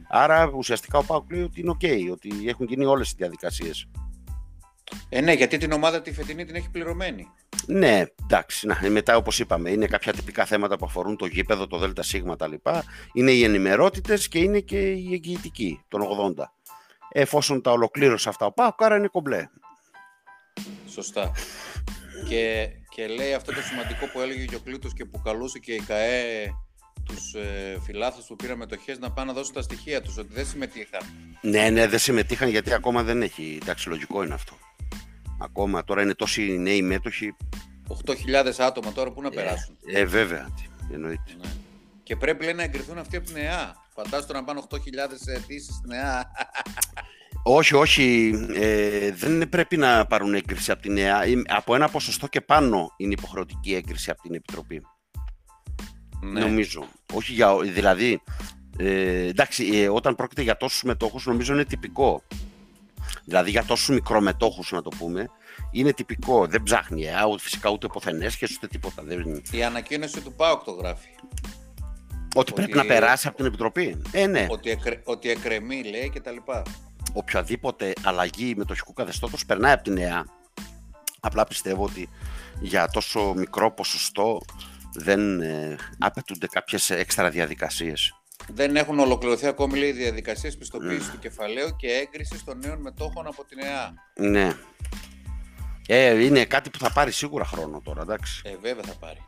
Άρα 0.09 0.51
ουσιαστικά 0.55 0.97
ο 0.97 1.03
Πάκο 1.03 1.25
λέει 1.31 1.41
ότι 1.41 1.59
είναι 1.59 1.71
OK, 1.71 2.11
ότι 2.11 2.29
έχουν 2.47 2.65
γίνει 2.65 2.85
όλες 2.85 3.11
οι 3.11 3.13
διαδικασίες. 3.17 3.87
Ε, 5.09 5.21
ναι, 5.21 5.33
γιατί 5.33 5.57
την 5.57 5.71
ομάδα 5.71 6.01
τη 6.01 6.13
φετινή 6.13 6.45
την 6.45 6.55
έχει 6.55 6.69
πληρωμένη. 6.69 7.27
Ναι, 7.67 8.05
εντάξει. 8.23 8.67
Να, 8.67 8.89
μετά, 8.89 9.15
όπως 9.15 9.39
είπαμε, 9.39 9.69
είναι 9.69 9.85
κάποια 9.85 10.13
τυπικά 10.13 10.45
θέματα 10.45 10.77
που 10.77 10.85
αφορούν 10.85 11.17
το 11.17 11.25
γήπεδο, 11.25 11.67
το 11.67 11.77
ΔΣ 11.77 12.15
τα 12.37 12.47
λοιπά. 12.47 12.83
Είναι 13.13 13.31
οι 13.31 13.43
ενημερότητε 13.43 14.17
και 14.17 14.39
είναι 14.39 14.59
και 14.59 14.91
η 14.91 15.09
εγγυητική 15.13 15.81
των 15.87 16.01
80. 16.37 16.43
Εφόσον 17.11 17.61
τα 17.61 17.71
ολοκλήρωσε 17.71 18.29
αυτά 18.29 18.45
ο 18.45 18.51
Πάκο, 18.51 18.85
άρα 18.85 18.97
είναι 18.97 19.07
κομπλέ. 19.07 19.47
Σωστά. 20.91 21.31
και, 22.29 22.69
και 22.89 23.07
λέει 23.07 23.33
αυτό 23.33 23.53
το 23.53 23.61
σημαντικό 23.61 24.05
που 24.07 24.19
έλεγε 24.19 24.45
και 24.45 24.55
ο 24.55 24.59
Κλήτος 24.59 24.93
και 24.93 25.05
που 25.05 25.21
καλούσε 25.21 25.59
και 25.59 25.73
η 25.73 25.81
ΚαΕ 25.81 26.51
τους 27.05 27.33
ε, 27.33 27.79
φιλάθλους 27.83 28.25
που 28.25 28.35
πήραν 28.35 28.57
μετοχές 28.57 28.99
να 28.99 29.11
πάνε 29.11 29.27
να 29.27 29.33
δώσουν 29.37 29.53
τα 29.53 29.61
στοιχεία 29.61 30.01
τους, 30.01 30.17
ότι 30.17 30.33
δεν 30.33 30.45
συμμετείχαν. 30.45 31.01
Ναι, 31.41 31.69
ναι, 31.69 31.87
δεν 31.87 31.99
συμμετείχαν 31.99 32.49
γιατί 32.49 32.73
ακόμα 32.73 33.03
δεν 33.03 33.21
έχει. 33.21 33.57
Εντάξει, 33.61 33.89
λογικό 33.89 34.23
είναι 34.23 34.33
αυτό. 34.33 34.57
Ακόμα 35.39 35.83
τώρα 35.83 36.01
είναι 36.01 36.13
τόσοι 36.13 36.41
νέοι 36.41 36.81
μέτοχοι. 36.81 37.35
8.000 38.05 38.15
άτομα 38.57 38.91
τώρα 38.91 39.11
που 39.11 39.21
να 39.21 39.27
ε, 39.27 39.31
περάσουν. 39.31 39.77
Ε, 39.93 40.05
βέβαια. 40.05 40.49
Εννοείται. 40.93 41.35
Ναι. 41.41 41.49
Και 42.03 42.15
πρέπει 42.15 42.43
λέει, 42.43 42.53
να 42.53 42.63
εγκριθούν 42.63 42.97
αυτοί 42.97 43.15
από 43.15 43.25
την 43.25 43.37
ΕΑ. 43.37 43.75
Φαντάζομαι 43.93 44.33
να 44.33 44.43
πάνε 44.43 44.61
8.000 44.69 44.77
αιτήσει 45.35 45.71
στην 45.71 45.91
ΕΑ. 45.91 46.31
Όχι, 47.43 47.75
όχι. 47.75 48.33
Ε, 48.53 49.11
δεν 49.11 49.49
πρέπει 49.49 49.77
να 49.77 50.05
πάρουν 50.05 50.33
έγκριση 50.33 50.71
από 50.71 50.81
την 50.81 50.97
ΕΑ. 50.97 51.19
Από 51.47 51.75
ένα 51.75 51.89
ποσοστό 51.89 52.27
και 52.27 52.41
πάνω 52.41 52.93
είναι 52.97 53.13
υποχρεωτική 53.13 53.73
έγκριση 53.73 54.09
από 54.09 54.21
την 54.21 54.33
Επιτροπή. 54.33 54.81
Ναι. 56.21 56.39
Νομίζω. 56.39 56.83
Όχι 57.13 57.33
για, 57.33 57.57
δηλαδή, 57.57 58.21
ε, 58.77 59.27
εντάξει, 59.27 59.65
ε, 59.73 59.89
όταν 59.89 60.15
πρόκειται 60.15 60.41
για 60.41 60.57
τόσους 60.57 60.83
μετόχους 60.83 61.25
νομίζω 61.25 61.53
είναι 61.53 61.65
τυπικό. 61.65 62.23
Δηλαδή 63.25 63.49
για 63.49 63.63
τόσους 63.63 63.89
μικρομετόχους 63.89 64.71
να 64.71 64.81
το 64.81 64.89
πούμε, 64.97 65.29
είναι 65.71 65.93
τυπικό. 65.93 66.47
Δεν 66.47 66.63
ψάχνει, 66.63 67.03
ε, 67.03 67.25
ούτε 67.31 67.41
φυσικά 67.41 67.69
ούτε 67.69 67.87
ποθενέσχες 67.87 68.55
ούτε 68.55 68.67
τίποτα. 68.67 69.03
Δεν... 69.03 69.41
Η 69.51 69.63
ανακοίνωση 69.63 70.21
του 70.21 70.33
ΠΑΟΚ 70.33 70.63
το 70.63 70.71
γράφει. 70.71 71.09
Ότι, 72.35 72.53
πρέπει 72.53 72.77
να 72.77 72.85
περάσει 72.85 73.27
από 73.27 73.37
την 73.37 73.45
Επιτροπή. 73.45 74.01
Ε, 74.11 74.27
ναι. 74.27 74.47
Ότι, 74.49 74.69
εκρε, 74.69 75.01
ότι 75.03 75.29
εκρεμεί, 75.29 75.83
λέει, 75.83 76.09
και 76.09 76.19
τα 76.19 76.31
λοιπά. 76.31 76.63
Οποιαδήποτε 77.13 77.93
αλλαγή 78.03 78.55
μετοχικού 78.55 78.93
καθεστώτος 78.93 79.45
περνάει 79.45 79.73
από 79.73 79.83
την 79.83 79.97
ΕΑ. 79.97 80.25
Απλά 81.19 81.45
πιστεύω 81.45 81.83
ότι 81.83 82.09
για 82.59 82.87
τόσο 82.87 83.33
μικρό 83.33 83.71
ποσοστό 83.71 84.41
δεν 84.93 85.41
ε, 85.41 85.75
απαιτούνται 85.99 86.47
κάποιες 86.47 86.89
έξτρα 86.89 87.29
διαδικασίες. 87.29 88.15
Δεν 88.53 88.75
έχουν 88.75 88.99
ολοκληρωθεί 88.99 89.47
ακόμη 89.47 89.77
λέει, 89.77 89.89
οι 89.89 89.91
διαδικασίες 89.91 90.57
πιστοποίησης 90.57 91.07
mm. 91.07 91.11
του 91.11 91.19
κεφαλαίου 91.19 91.75
και 91.75 91.87
έγκρισης 91.87 92.43
των 92.43 92.57
νέων 92.57 92.81
μετόχων 92.81 93.27
από 93.27 93.45
την 93.45 93.59
ΕΑ. 93.59 93.93
Ναι. 94.29 94.55
Ε, 95.87 96.23
είναι 96.23 96.45
κάτι 96.45 96.69
που 96.69 96.79
θα 96.79 96.91
πάρει 96.91 97.11
σίγουρα 97.11 97.45
χρόνο 97.45 97.81
τώρα, 97.81 98.01
εντάξει. 98.01 98.41
Ε, 98.45 98.55
βέβαια 98.61 98.83
θα 98.83 98.95
πάρει. 98.99 99.27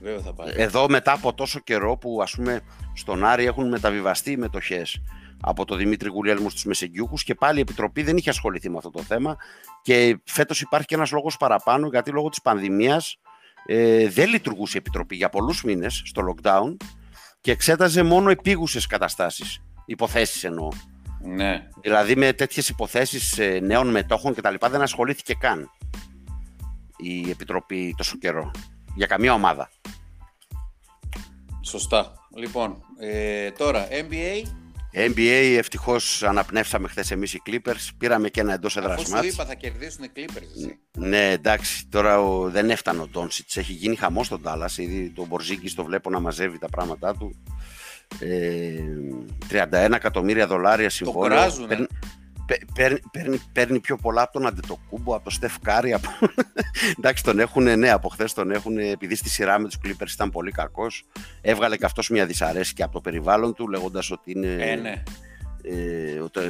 Βέβαια 0.00 0.20
θα 0.20 0.32
πάρει. 0.32 0.52
Εδώ 0.56 0.88
μετά 0.88 1.12
από 1.12 1.34
τόσο 1.34 1.60
καιρό 1.60 1.96
που 1.96 2.20
ας 2.22 2.34
πούμε 2.34 2.60
στον 2.94 3.24
Άρη 3.24 3.44
έχουν 3.44 3.68
μεταβιβαστεί 3.68 4.30
οι 4.30 4.36
μετοχές 4.36 5.02
από 5.44 5.64
τον 5.64 5.78
Δημήτρη 5.78 6.08
Γουλιέλμου 6.08 6.50
στους 6.50 6.64
Μεσεγγιούχους 6.64 7.24
και 7.24 7.34
πάλι 7.34 7.58
η 7.58 7.60
Επιτροπή 7.60 8.02
δεν 8.02 8.16
είχε 8.16 8.30
ασχοληθεί 8.30 8.70
με 8.70 8.76
αυτό 8.76 8.90
το 8.90 9.02
θέμα 9.02 9.36
και 9.82 10.18
φέτος 10.24 10.60
υπάρχει 10.60 10.86
και 10.86 10.94
ένας 10.94 11.10
λόγος 11.10 11.36
παραπάνω 11.36 11.88
γιατί 11.88 12.10
λόγω 12.10 12.28
της 12.28 12.42
πανδημίας 12.42 13.18
ε, 13.66 14.08
δεν 14.08 14.28
λειτουργούσε 14.28 14.76
η 14.76 14.78
Επιτροπή 14.78 15.16
για 15.16 15.28
πολλούς 15.28 15.64
μήνες 15.64 16.02
στο 16.04 16.22
lockdown 16.28 16.76
και 17.40 17.50
εξέταζε 17.50 18.02
μόνο 18.02 18.30
επίγουσες 18.30 18.86
καταστάσεις, 18.86 19.62
υποθέσεις 19.84 20.44
εννοώ. 20.44 20.68
Ναι. 21.24 21.68
Δηλαδή 21.80 22.16
με 22.16 22.32
τέτοιες 22.32 22.68
υποθέσεις 22.68 23.38
ε, 23.38 23.58
νέων 23.62 23.90
μετόχων 23.90 24.34
κτλ. 24.34 24.54
δεν 24.70 24.82
ασχολήθηκε 24.82 25.34
καν 25.34 25.70
η 26.96 27.30
Επιτροπή 27.30 27.94
τόσο 27.96 28.18
καιρό 28.18 28.50
για 28.94 29.06
καμία 29.06 29.32
ομάδα. 29.32 29.70
Σωστά. 31.60 32.12
Λοιπόν, 32.34 32.82
ε, 32.98 33.50
τώρα 33.50 33.88
NBA 33.90 34.48
NBA 34.94 35.54
ευτυχώς 35.58 36.22
αναπνεύσαμε 36.22 36.88
χθες 36.88 37.10
εμείς 37.10 37.34
οι 37.34 37.42
Clippers. 37.46 37.88
Πήραμε 37.98 38.28
και 38.28 38.40
ένα 38.40 38.52
εντός 38.52 38.76
έδρας 38.76 39.08
μάτς. 39.08 39.26
Σου 39.26 39.32
είπα 39.32 39.44
θα 39.44 39.54
κερδίσουν 39.54 40.04
οι 40.04 40.10
Clippers. 40.16 40.56
Εσύ. 40.56 40.78
Ναι, 40.98 41.30
εντάξει, 41.30 41.86
τώρα 41.88 42.20
ο, 42.20 42.50
δεν 42.50 42.70
έφτανε 42.70 43.00
ο 43.00 43.08
Ντόνσιτς. 43.08 43.56
Έχει 43.56 43.72
γίνει 43.72 43.96
χαμός 43.96 44.26
στον 44.26 44.42
Τάλλας. 44.42 44.78
Ήδη 44.78 45.12
τον 45.14 45.26
Μπορζίκη 45.26 45.74
το 45.74 45.84
βλέπω 45.84 46.10
να 46.10 46.20
μαζεύει 46.20 46.58
τα 46.58 46.68
πράγματά 46.68 47.14
του. 47.14 47.42
Ε, 48.18 48.72
31 49.48 49.92
εκατομμύρια 49.94 50.46
δολάρια 50.46 50.90
συμβόλαιο. 50.90 51.52
Το 51.52 51.86
παίρνει, 53.12 53.42
παίρνει, 53.52 53.80
πιο 53.80 53.96
πολλά 53.96 54.22
από 54.22 54.32
τον 54.32 54.46
Αντετοκούμπο, 54.46 55.14
από 55.14 55.24
τον 55.24 55.32
Στεφ 55.32 55.58
Κάρι. 55.58 55.92
Από... 55.92 56.08
Εντάξει, 56.98 57.22
τον 57.22 57.38
έχουν, 57.38 57.78
ναι, 57.78 57.90
από 57.90 58.08
χθες 58.08 58.32
τον 58.32 58.50
έχουν, 58.50 58.78
επειδή 58.78 59.14
στη 59.14 59.28
σειρά 59.28 59.58
με 59.58 59.68
τους 59.68 59.78
Clippers 59.84 60.10
ήταν 60.12 60.30
πολύ 60.30 60.50
κακός. 60.50 61.04
Έβγαλε 61.40 61.76
και 61.76 61.84
αυτός 61.84 62.08
μια 62.08 62.26
δυσαρέσκεια 62.26 62.84
από 62.84 62.94
το 62.94 63.00
περιβάλλον 63.00 63.54
του, 63.54 63.68
λέγοντας 63.68 64.10
ότι 64.10 64.30
είναι. 64.30 64.48
Ε, 64.48 64.74
ναι. 64.74 65.02
Ε, 65.64 66.20
ούτε, 66.20 66.40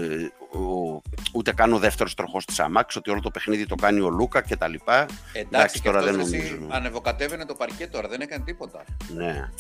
ο, 0.53 1.01
ούτε 1.33 1.53
καν 1.53 1.73
ο 1.73 1.79
δεύτερος 1.79 2.15
τροχός 2.15 2.45
της 2.45 2.61
αμάξης, 2.61 2.97
ότι 2.97 3.11
όλο 3.11 3.21
το 3.21 3.31
παιχνίδι 3.31 3.67
το 3.67 3.75
κάνει 3.75 4.01
ο 4.01 4.09
Λούκα 4.11 4.41
κτλ. 4.41 4.65
Εντάξει, 4.65 5.17
Εντάξει 5.33 5.83
τώρα 5.83 6.03
δεν 6.03 6.17
νομίζω. 6.17 6.67
Ανεβοκατέβαινε 6.69 7.45
το 7.45 7.55
παρκέ 7.55 7.87
τώρα, 7.87 8.09
δεν 8.09 8.21
έκανε 8.21 8.45
τίποτα. 8.45 8.85
Ναι. 9.15 9.51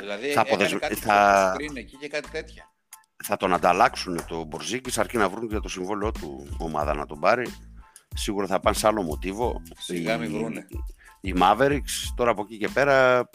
Δηλαδή 0.00 0.28
θα 0.28 0.44
έκανε 0.46 0.68
κάτι 0.68 0.94
θα... 0.94 1.52
πριν 1.56 1.76
εκεί 1.76 1.96
και 1.96 2.08
κάτι 2.08 2.30
τέτοια 2.30 2.73
θα 3.26 3.36
τον 3.36 3.54
ανταλλάξουν 3.54 4.24
το 4.26 4.44
Μπορζίκης 4.44 4.98
αρκεί 4.98 5.16
να 5.16 5.28
βρουν 5.28 5.48
για 5.48 5.60
το 5.60 5.68
συμβόλαιό 5.68 6.12
του 6.12 6.56
ομάδα 6.58 6.94
να 6.94 7.06
τον 7.06 7.20
πάρει. 7.20 7.46
Σίγουρα 8.14 8.46
θα 8.46 8.60
πάνε 8.60 8.76
σε 8.76 8.86
άλλο 8.86 9.02
μοτίβο. 9.02 9.62
Σιγά 9.78 10.18
μην 10.18 10.30
βρούνε. 10.32 10.66
Οι 11.20 11.34
Mavericks 11.40 12.12
τώρα 12.16 12.30
από 12.30 12.42
εκεί 12.42 12.58
και 12.58 12.68
πέρα 12.68 13.28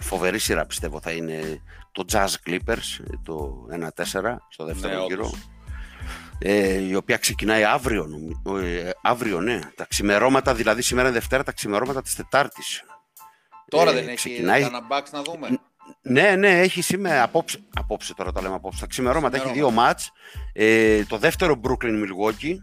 φοβερή 0.00 0.38
σειρά 0.38 0.66
πιστεύω 0.66 1.00
θα 1.00 1.10
είναι 1.10 1.62
το 1.92 2.04
Jazz 2.12 2.34
Clippers 2.46 3.04
το 3.22 3.66
1-4 3.72 4.36
στο 4.48 4.64
δεύτερο 4.64 4.98
ναι, 4.98 5.04
γύρο. 5.06 5.30
Ε, 6.38 6.80
η 6.80 6.94
οποία 6.94 7.16
ξεκινάει 7.16 7.64
αύριο, 7.64 8.08
ε, 8.62 8.90
αύριο 9.02 9.40
ναι, 9.40 9.60
τα 9.74 9.84
ξημερώματα, 9.84 10.54
δηλαδή 10.54 10.82
σήμερα 10.82 11.08
είναι 11.08 11.18
Δευτέρα, 11.18 11.42
τα 11.42 11.52
ξημερώματα 11.52 12.02
της 12.02 12.14
Τετάρτης. 12.14 12.84
Τώρα 13.68 13.90
ε, 13.90 14.04
δεν 14.04 14.14
ξεκινάει... 14.14 14.60
έχει 14.60 14.70
κανένα 14.70 15.04
να 15.12 15.22
δούμε. 15.22 15.60
Ναι, 16.02 16.36
ναι, 16.36 16.60
έχει 16.60 16.82
σήμερα 16.82 17.22
απόψε, 17.22 17.58
απόψε 17.74 18.14
τώρα 18.14 18.32
τα 18.32 18.42
λέμε 18.42 18.54
απόψε. 18.54 18.80
Τα 18.80 18.86
ξημερώματα 18.86 19.36
έχει 19.36 19.52
δύο 19.52 19.70
μάτς. 19.70 20.12
Ε, 20.52 21.04
το 21.04 21.18
δεύτερο 21.18 21.60
Brooklyn 21.64 22.04
Milwaukee 22.04 22.54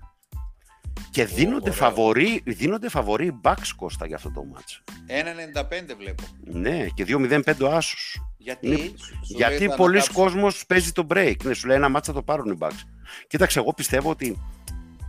και 1.11 1.25
δίνονται, 1.25 1.71
φαβοροί, 1.71 2.41
δίνονται 2.45 2.89
φαβοροί 2.89 3.25
οι 3.25 3.39
Bucks 3.43 3.69
Κώστα 3.75 4.05
για 4.05 4.15
αυτό 4.15 4.31
το 4.31 4.43
μάτς. 4.43 4.83
1,95 5.07 5.95
βλέπω. 5.97 6.23
Ναι, 6.43 6.85
και 6.93 7.05
2-0-5 7.07 7.61
ο 7.61 7.67
Άσος. 7.67 8.21
Γιατί, 8.37 8.67
Είναι, 8.67 8.93
γιατί 9.19 9.69
πολλοί 9.75 10.01
κόσμος 10.13 10.65
παίζει 10.65 10.91
το 10.91 11.07
break. 11.09 11.35
Ναι, 11.43 11.53
σου 11.53 11.67
λέει 11.67 11.77
ένα 11.77 11.89
μάτς 11.89 12.07
θα 12.07 12.13
το 12.13 12.21
πάρουν 12.23 12.51
οι 12.51 12.57
Bucks. 12.59 12.83
Κοίταξε, 13.27 13.59
εγώ 13.59 13.73
πιστεύω 13.73 14.09
ότι 14.09 14.41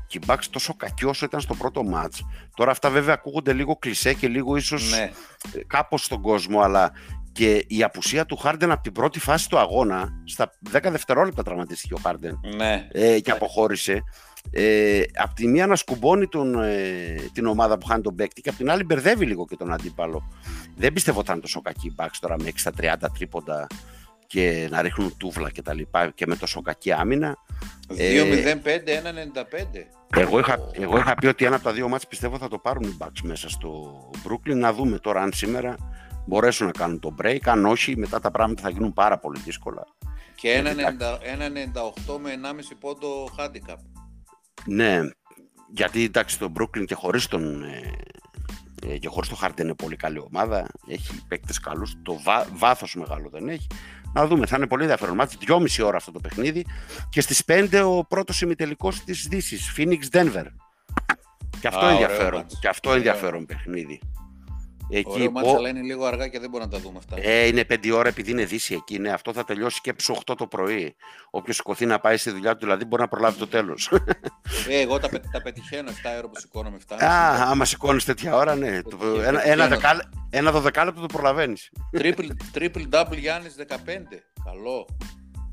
και 0.07 0.18
οι 0.18 0.24
Bucks 0.26 0.44
τόσο 0.50 0.74
κακοί 0.74 1.05
όσο 1.05 1.24
ήταν 1.24 1.40
στο 1.40 1.55
πρώτο 1.55 1.83
μάτς. 1.83 2.22
Τώρα 2.55 2.70
αυτά 2.70 2.90
βέβαια 2.90 3.14
ακούγονται 3.14 3.52
λίγο 3.52 3.76
κλισέ 3.76 4.14
και 4.14 4.29
λίγο 4.29 4.57
ίσως 4.57 4.90
ναι. 4.90 5.11
κάπως 5.66 6.05
στον 6.05 6.20
κόσμο, 6.22 6.61
αλλά 6.61 6.92
και 7.37 7.64
η 7.68 7.83
απουσία 7.83 8.27
του 8.27 8.37
Χάρντεν 8.37 8.70
από 8.70 8.83
την 8.83 8.92
πρώτη 8.92 9.20
φάση 9.20 9.49
του 9.49 9.59
αγώνα, 9.59 10.09
στα 10.25 10.53
10 10.72 10.79
δευτερόλεπτα 10.90 11.42
τραυματίστηκε 11.42 11.94
ο 11.94 11.99
Χάρντεν 12.03 12.40
ναι. 12.57 12.88
ε, 12.92 13.20
και 13.20 13.31
αποχώρησε. 13.31 14.03
Ε, 14.51 15.03
απ' 15.14 15.35
τη 15.35 15.46
μία 15.46 15.66
να 15.66 15.77
σκουμπώνει 15.77 16.27
τον, 16.27 16.62
ε, 16.62 17.14
την 17.33 17.46
ομάδα 17.46 17.79
που 17.79 17.87
χάνει 17.87 18.03
τον 18.03 18.14
παίκτη 18.14 18.40
και 18.40 18.49
απ' 18.49 18.57
την 18.57 18.70
άλλη 18.70 18.85
μπερδεύει 18.85 19.27
λίγο 19.27 19.46
και 19.46 19.57
τον 19.57 19.72
αντίπαλο. 19.72 20.33
Δεν 20.77 20.92
πιστεύω 20.92 21.18
ότι 21.18 21.29
ήταν 21.29 21.40
τόσο 21.40 21.61
κακή 21.61 21.87
η 21.87 21.94
Bucks 21.99 22.16
τώρα 22.20 22.37
με 22.38 22.53
6 22.64 22.70
30 22.81 22.94
τρίποντα 23.14 23.66
και 24.27 24.68
να 24.70 24.83
ρίχνουν 24.83 25.16
τούβλα 25.16 25.51
και 25.51 25.62
τα 25.62 25.75
λοιπά 25.75 26.11
και 26.14 26.27
με 26.27 26.37
τόσο 26.37 26.62
κακή 26.62 26.92
άμυνα. 26.92 27.37
2-0-5, 27.88 27.96
1-95. 30.14 30.20
Εγώ 30.20 30.38
είχα, 30.38 30.59
εγώ 30.72 30.99
είχα 30.99 31.14
πει 31.14 31.27
ότι 31.27 31.44
ένα 31.44 31.55
από 31.55 31.64
τα 31.64 31.72
δύο 31.72 31.88
μάτς 31.88 32.07
πιστεύω 32.07 32.38
θα 32.38 32.49
το 32.49 32.59
πάρουν 32.59 32.83
οι 32.83 32.96
Bucks 33.01 33.20
μέσα 33.22 33.49
στο 33.49 34.01
Brooklyn. 34.29 34.57
Να 34.57 34.72
δούμε 34.72 34.99
τώρα 34.99 35.22
αν 35.22 35.33
σήμερα 35.33 35.77
μπορέσουν 36.26 36.66
να 36.66 36.72
κάνουν 36.72 37.00
το 37.00 37.14
break. 37.22 37.38
Αν 37.44 37.66
όχι, 37.66 37.96
μετά 37.96 38.20
τα 38.20 38.30
πράγματα 38.30 38.62
θα 38.62 38.70
γίνουν 38.70 38.92
πάρα 38.92 39.18
πολύ 39.18 39.40
δύσκολα. 39.40 39.86
Και 40.34 40.52
ένα 40.52 40.72
98 42.06 42.18
με 42.22 42.40
1,5 42.42 42.76
πόντο 42.80 43.28
handicap. 43.38 43.76
Ναι, 44.64 45.00
γιατί 45.72 46.04
εντάξει 46.04 46.38
το 46.38 46.52
Brooklyn 46.58 46.84
και 46.84 46.94
χωρίς 46.94 47.26
τον 47.26 47.62
ε, 47.62 47.92
ε, 48.82 48.98
και 48.98 49.08
χωρίς 49.08 49.28
το 49.28 49.38
Harden 49.42 49.60
είναι 49.60 49.74
πολύ 49.74 49.96
καλή 49.96 50.18
ομάδα. 50.18 50.66
Έχει 50.88 51.24
παίκτες 51.28 51.60
καλούς, 51.60 51.94
το 52.02 52.20
βά, 52.22 52.46
βάθος 52.52 52.94
μεγάλο 52.94 53.28
δεν 53.28 53.48
έχει. 53.48 53.66
Να 54.12 54.26
δούμε, 54.26 54.46
θα 54.46 54.56
είναι 54.56 54.66
πολύ 54.66 54.82
ενδιαφέρον 54.82 55.14
μάτι, 55.14 55.36
δυόμιση 55.38 55.82
ώρα 55.82 55.96
αυτό 55.96 56.12
το 56.12 56.20
παιχνίδι. 56.20 56.64
Και 57.08 57.20
στις 57.20 57.42
5 57.46 57.82
ο 57.84 58.04
πρώτος 58.04 58.40
ημιτελικός 58.40 59.04
της 59.04 59.26
Δύσης. 59.28 59.74
Phoenix 59.76 60.00
Denver. 60.12 60.44
Και 61.60 61.68
αυτό, 61.68 61.86
Α, 61.86 61.90
ενδιαφέρον, 61.90 62.46
και 62.60 62.68
αυτό 62.68 62.92
ενδιαφέρον 62.92 63.46
παιχνίδι 63.46 64.00
Εκεί 64.90 65.11
Ωραίο 65.11 65.31
μάτσα, 65.31 65.57
αλλά 65.57 65.68
είναι 65.68 65.81
λίγο 65.81 66.05
αργά 66.05 66.29
και 66.29 66.38
δεν 66.38 66.51
μπορούμε 66.51 66.70
να 66.70 66.77
τα 66.77 66.85
δούμε 66.85 66.99
αυτά. 66.99 67.16
Ε, 67.20 67.46
είναι 67.46 67.64
5 67.68 67.90
ώρα 67.94 68.09
επειδή 68.09 68.31
είναι 68.31 68.44
δύση 68.44 68.75
εκεί. 68.75 68.99
Ναι. 68.99 69.11
Αυτό 69.11 69.33
θα 69.33 69.44
τελειώσει 69.44 69.81
και 69.81 69.94
8 70.27 70.35
το 70.37 70.46
πρωί. 70.46 70.94
Όποιος 71.31 71.57
σηκωθεί 71.57 71.87
να 71.87 71.99
πάει 71.99 72.16
στη 72.16 72.31
δουλειά 72.31 72.53
του, 72.53 72.59
δηλαδή 72.59 72.85
μπορεί 72.85 73.03
να 73.03 73.09
προλάβει 73.09 73.38
το 73.38 73.46
τέλος. 73.46 73.92
Ε, 74.68 74.81
εγώ 74.81 74.99
τα, 74.99 75.09
τα 75.09 75.42
πετυχαίνω 75.42 75.90
7 75.90 75.92
ώρα 76.18 76.29
που 76.29 76.38
σηκώνομαι 76.38 76.79
7. 76.88 76.96
Α, 77.05 77.51
άμα 77.51 77.64
σηκώνεις 77.64 78.05
τέτοια 78.05 78.37
ώρα, 78.37 78.55
ναι. 78.55 78.83
Το, 78.83 78.99
ένα, 79.25 79.46
ένα, 79.46 79.68
δεκάλε, 79.68 80.03
ένα 80.31 80.51
δωδεκάλεπτο 80.51 81.01
το 81.01 81.07
προλαβαίνεις. 81.07 81.70
Triple, 81.99 82.29
triple 82.55 82.88
double 82.90 83.18
Γιάννης 83.18 83.55
15. 83.68 83.75
Καλό 84.44 84.87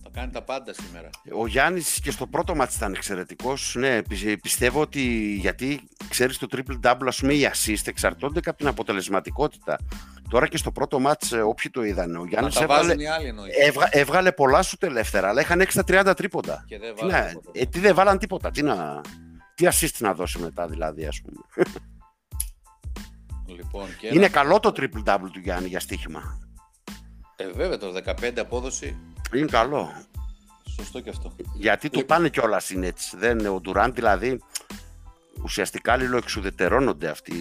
κάνει 0.09 0.31
τα 0.31 0.41
πάντα 0.41 0.73
σήμερα. 0.73 1.09
Ο 1.37 1.47
Γιάννης 1.47 1.99
και 2.03 2.11
στο 2.11 2.27
πρώτο 2.27 2.55
μάτι 2.55 2.75
ήταν 2.75 2.93
εξαιρετικός. 2.93 3.75
Ναι, 3.77 4.01
πιστεύω 4.41 4.81
ότι 4.81 5.01
γιατί 5.39 5.87
ξέρεις 6.09 6.37
το 6.37 6.47
triple 6.51 6.79
double, 6.81 7.07
ας 7.07 7.19
πούμε, 7.19 7.33
οι 7.33 7.49
assist 7.53 7.87
εξαρτώνται 7.87 8.39
από 8.45 8.57
την 8.57 8.67
αποτελεσματικότητα. 8.67 9.77
Τώρα 10.29 10.47
και 10.47 10.57
στο 10.57 10.71
πρώτο 10.71 10.99
μάτς 10.99 11.31
ε, 11.31 11.41
όποιοι 11.41 11.71
το 11.71 11.83
είδαν, 11.83 12.15
ο 12.15 12.25
Γιάννης 12.25 12.55
έβγαλε, 12.55 12.95
έβγα, 13.65 13.87
έβγαλε 13.91 14.31
πολλά 14.31 14.61
σου 14.61 14.77
ελεύθερα, 14.79 15.27
αλλά 15.27 15.41
είχαν 15.41 15.63
6 15.73 16.03
30 16.05 16.13
τρίποντα. 16.15 16.63
Και 16.67 16.79
δεν 16.79 16.95
τι, 16.95 17.01
τίποτα. 17.01 17.31
Ε, 17.51 17.65
τι 17.65 17.79
δεν 17.79 17.95
βάλαν 17.95 18.17
τίποτα, 18.17 18.51
τι, 18.51 18.61
να, 18.61 19.01
τι 19.55 19.67
assist 19.71 19.97
να 19.97 20.13
δώσει 20.13 20.39
μετά 20.39 20.67
δηλαδή 20.67 21.05
ας 21.05 21.21
πούμε. 21.21 21.67
Λοιπόν, 23.45 23.87
και 23.99 24.07
Είναι 24.07 24.15
ένα... 24.15 24.29
καλό 24.29 24.59
το 24.59 24.73
triple 24.75 25.03
double 25.05 25.29
του 25.31 25.39
Γιάννη 25.39 25.67
για 25.67 25.79
στοίχημα. 25.79 26.39
Ε, 27.35 27.47
βέβαια 27.51 27.77
το 27.77 27.93
15 28.21 28.33
απόδοση 28.37 29.12
είναι 29.37 29.49
καλό. 29.49 29.91
Σωστό 30.75 30.99
και 30.99 31.09
αυτό. 31.09 31.35
Γιατί 31.53 31.89
του 31.89 32.05
πάνε 32.05 32.29
κιόλας 32.29 32.69
είναι 32.69 32.87
έτσι. 32.87 33.17
Δεν, 33.17 33.45
ο 33.45 33.59
Ντουράν 33.59 33.93
δηλαδή 33.93 34.39
ουσιαστικά 35.43 35.97
εξουδετερώνονται 36.15 37.09
αυτοί. 37.09 37.33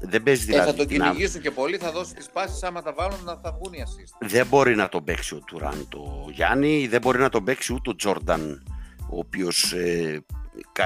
Δεν 0.00 0.22
παίζει 0.22 0.44
δηλαδή. 0.44 0.68
Ε, 0.68 0.72
θα 0.72 0.76
τον 0.76 0.86
κυνηγήσουν 0.86 1.40
και 1.40 1.50
πολύ, 1.50 1.76
θα 1.76 1.92
δώσει 1.92 2.14
τις 2.14 2.30
πάσεις. 2.30 2.62
Άμα 2.62 2.82
τα 2.82 2.92
βάλουν, 2.92 3.24
να 3.24 3.36
θα 3.36 3.52
βγουν 3.52 3.72
οι 3.72 3.84
assist. 3.86 4.26
Δεν 4.28 4.46
μπορεί 4.46 4.74
να 4.74 4.88
τον 4.88 5.04
παίξει 5.04 5.34
ο 5.34 5.38
Ντουράν 5.38 5.86
το 5.88 6.28
Γιάννη, 6.32 6.86
δεν 6.86 7.00
μπορεί 7.00 7.18
να 7.18 7.28
τον 7.28 7.44
παίξει 7.44 7.72
ούτε 7.72 7.90
ο 7.90 7.96
Τζόρνταν, 7.96 8.62
ο 9.10 9.18
οποίος 9.18 9.72
ε, 9.72 10.24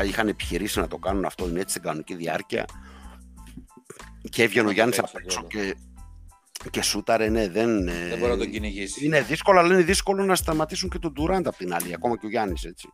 είχαν 0.04 0.28
επιχειρήσει 0.28 0.78
να 0.78 0.88
το 0.88 0.98
κάνουν 0.98 1.24
αυτό. 1.24 1.48
Είναι 1.48 1.60
έτσι 1.60 1.70
στην 1.70 1.82
κανονική 1.82 2.14
διάρκεια. 2.14 2.64
Και 4.30 4.42
έβγαινε 4.42 4.68
ο 4.68 4.70
Γιάννης 4.70 4.98
απ' 4.98 5.16
έξω 5.16 5.46
και 5.46 5.76
και 6.70 6.82
σούταρε, 6.82 7.28
ναι, 7.28 7.48
δεν. 7.48 7.88
Ε, 7.88 8.08
δεν 8.08 8.18
μπορεί 8.18 8.30
να 8.30 8.38
τον 8.38 8.50
κυνηγήσει. 8.50 9.04
Είναι 9.04 9.22
δύσκολο, 9.22 9.58
αλλά 9.58 9.74
είναι 9.74 9.82
δύσκολο 9.82 10.24
να 10.24 10.34
σταματήσουν 10.34 10.90
και 10.90 10.98
τον 10.98 11.12
Ντουράντ 11.12 11.46
από 11.46 11.56
την 11.56 11.74
άλλη. 11.74 11.94
Ακόμα 11.94 12.18
και 12.18 12.26
ο 12.26 12.28
Γιάννης, 12.28 12.64
έτσι. 12.64 12.88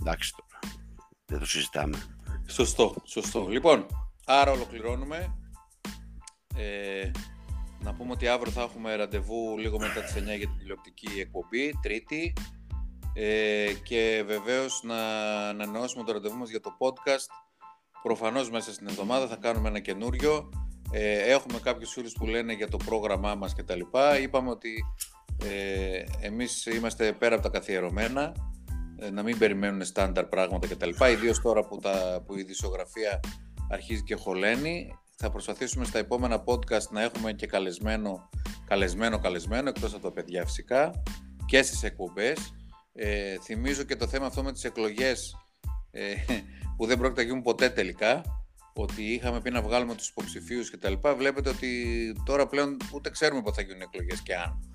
Εντάξει 0.00 0.32
τώρα. 0.36 0.74
Δεν 1.26 1.38
το 1.38 1.46
συζητάμε. 1.46 1.98
Σωστό, 2.46 2.94
σωστό. 3.04 3.46
Λοιπόν, 3.48 3.86
άρα 4.26 4.50
ολοκληρώνουμε. 4.50 5.34
Ε, 6.56 7.10
να 7.80 7.94
πούμε 7.94 8.12
ότι 8.12 8.28
αύριο 8.28 8.52
θα 8.52 8.62
έχουμε 8.62 8.94
ραντεβού 8.94 9.58
λίγο 9.58 9.78
μετά 9.78 10.00
τις 10.00 10.14
9 10.14 10.16
για 10.16 10.46
την 10.46 10.58
τηλεοπτική 10.58 11.20
εκπομπή, 11.20 11.78
Τρίτη. 11.82 12.32
Ε, 13.14 13.72
και 13.82 14.24
βεβαίως 14.26 14.80
να 14.82 14.98
ανανεώσουμε 15.48 16.04
το 16.04 16.12
ραντεβού 16.12 16.36
μας 16.36 16.50
για 16.50 16.60
το 16.60 16.70
podcast. 16.78 17.28
Προφανώς 18.02 18.50
μέσα 18.50 18.72
στην 18.72 18.88
εβδομάδα 18.88 19.26
θα 19.26 19.36
κάνουμε 19.36 19.68
ένα 19.68 19.80
καινούριο. 19.80 20.48
Ε, 20.92 21.32
έχουμε 21.32 21.58
κάποιους 21.58 21.92
φίλους 21.92 22.12
που 22.12 22.26
λένε 22.26 22.52
για 22.52 22.68
το 22.68 22.76
πρόγραμμά 22.76 23.34
μας 23.34 23.54
και 23.54 23.62
τα 23.62 23.74
λοιπά. 23.74 24.18
Είπαμε 24.18 24.50
ότι 24.50 24.84
ε, 25.44 26.04
εμείς 26.20 26.66
είμαστε 26.66 27.12
πέρα 27.12 27.34
από 27.34 27.42
τα 27.42 27.48
καθιερωμένα, 27.48 28.32
ε, 28.98 29.10
να 29.10 29.22
μην 29.22 29.38
περιμένουν 29.38 29.84
στάνταρ 29.84 30.26
πράγματα 30.26 30.66
και 30.66 30.76
τα 30.76 30.86
λοιπά, 30.86 31.10
ιδίως 31.10 31.40
τώρα 31.40 31.64
που, 31.64 31.78
τα, 31.78 32.22
που 32.26 32.38
η 32.38 32.42
δισογραφία 32.42 33.20
αρχίζει 33.70 34.02
και 34.02 34.14
χωλαίνει. 34.14 34.98
Θα 35.16 35.30
προσπαθήσουμε 35.30 35.84
στα 35.84 35.98
επόμενα 35.98 36.44
podcast 36.44 36.88
να 36.90 37.02
έχουμε 37.02 37.32
και 37.32 37.46
καλεσμένο, 37.46 38.28
καλεσμένο, 38.66 39.18
καλεσμένο, 39.18 39.68
εκτός 39.68 39.94
από 39.94 40.02
τα 40.02 40.12
παιδιά 40.12 40.44
φυσικά, 40.44 41.02
και 41.46 41.62
στις 41.62 41.82
εκπομπές. 41.82 42.54
Ε, 42.92 43.36
θυμίζω 43.42 43.82
και 43.82 43.96
το 43.96 44.06
θέμα 44.06 44.26
αυτό 44.26 44.42
με 44.42 44.52
τις 44.52 44.64
εκλογές 44.64 45.36
ε, 45.90 46.14
που 46.76 46.86
δεν 46.86 46.98
πρόκειται 46.98 47.20
να 47.20 47.26
γίνουν 47.26 47.42
ποτέ 47.42 47.70
τελικά 47.70 48.22
ότι 48.82 49.02
είχαμε 49.02 49.40
πει 49.40 49.50
να 49.50 49.62
βγάλουμε 49.62 49.94
τους 49.94 50.08
υποψηφίους 50.08 50.70
και 50.70 50.76
τα 50.76 50.88
λοιπά, 50.90 51.14
βλέπετε 51.14 51.48
ότι 51.48 52.12
τώρα 52.24 52.46
πλέον 52.46 52.76
ούτε 52.94 53.10
ξέρουμε 53.10 53.42
πότε 53.42 53.54
θα 53.56 53.62
γίνουν 53.62 53.80
εκλογές 53.80 54.22
και 54.22 54.36
αν. 54.36 54.74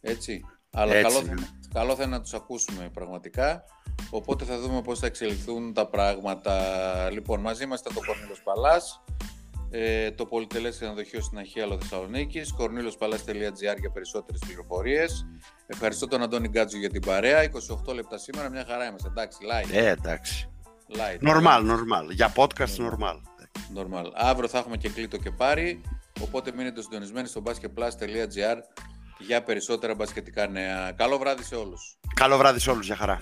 Έτσι. 0.00 0.40
Αλλά 0.70 1.02
Καλό, 1.02 1.20
θα, 1.20 1.34
καλό 1.72 1.94
θα 1.96 2.02
είναι 2.02 2.16
να 2.16 2.22
τους 2.22 2.34
ακούσουμε 2.34 2.90
πραγματικά. 2.92 3.64
Οπότε 4.10 4.44
θα 4.44 4.58
δούμε 4.58 4.82
πώς 4.82 4.98
θα 4.98 5.06
εξελιχθούν 5.06 5.72
τα 5.72 5.88
πράγματα. 5.88 7.10
Λοιπόν, 7.10 7.40
μαζί 7.40 7.64
είμαστε 7.64 7.90
το 7.94 8.00
Κορνίλος 8.06 8.42
Παλάς, 8.42 9.04
ε, 9.70 10.10
το 10.10 10.26
πολυτελές 10.26 10.74
ξενοδοχείο 10.74 11.20
στην 11.20 11.38
Αχίαλο 11.38 11.78
Θεσσαλονίκης, 11.80 12.52
κορνίλοσπαλάς.gr 12.52 13.78
για 13.80 13.90
περισσότερες 13.92 14.40
πληροφορίες. 14.46 15.26
Ευχαριστώ 15.66 16.06
τον 16.06 16.22
Αντώνη 16.22 16.48
Γκάτζου 16.48 16.78
για 16.78 16.90
την 16.90 17.00
παρέα. 17.00 17.42
28 17.42 17.94
λεπτά 17.94 18.18
σήμερα, 18.18 18.50
μια 18.50 18.64
χαρά 18.68 18.86
είμαστε. 18.86 19.08
Εντάξει, 19.08 19.38
live. 19.42 19.70
Ε, 19.72 19.90
εντάξει. 19.90 20.46
Νορμάλ, 21.20 21.64
νορμάλ. 21.64 22.10
Για 22.10 22.32
podcast, 22.36 22.76
νορμάλ. 22.76 23.16
Normal. 23.76 24.04
Αύριο 24.14 24.48
θα 24.48 24.58
έχουμε 24.58 24.76
και 24.76 24.88
κλείτο 24.88 25.16
και 25.16 25.30
πάρει, 25.30 25.80
οπότε 26.20 26.52
μείνετε 26.56 26.82
συντονισμένοι 26.82 27.28
στο 27.28 27.42
basketplus.gr 27.46 28.56
για 29.18 29.42
περισσότερα 29.42 29.94
μπασκετικά 29.94 30.46
νέα. 30.46 30.92
Καλό 30.92 31.18
βράδυ 31.18 31.42
σε 31.42 31.54
όλους. 31.54 31.96
Καλό 32.14 32.36
βράδυ 32.36 32.58
σε 32.58 32.70
όλους, 32.70 32.86
για 32.86 32.96
χαρά. 32.96 33.20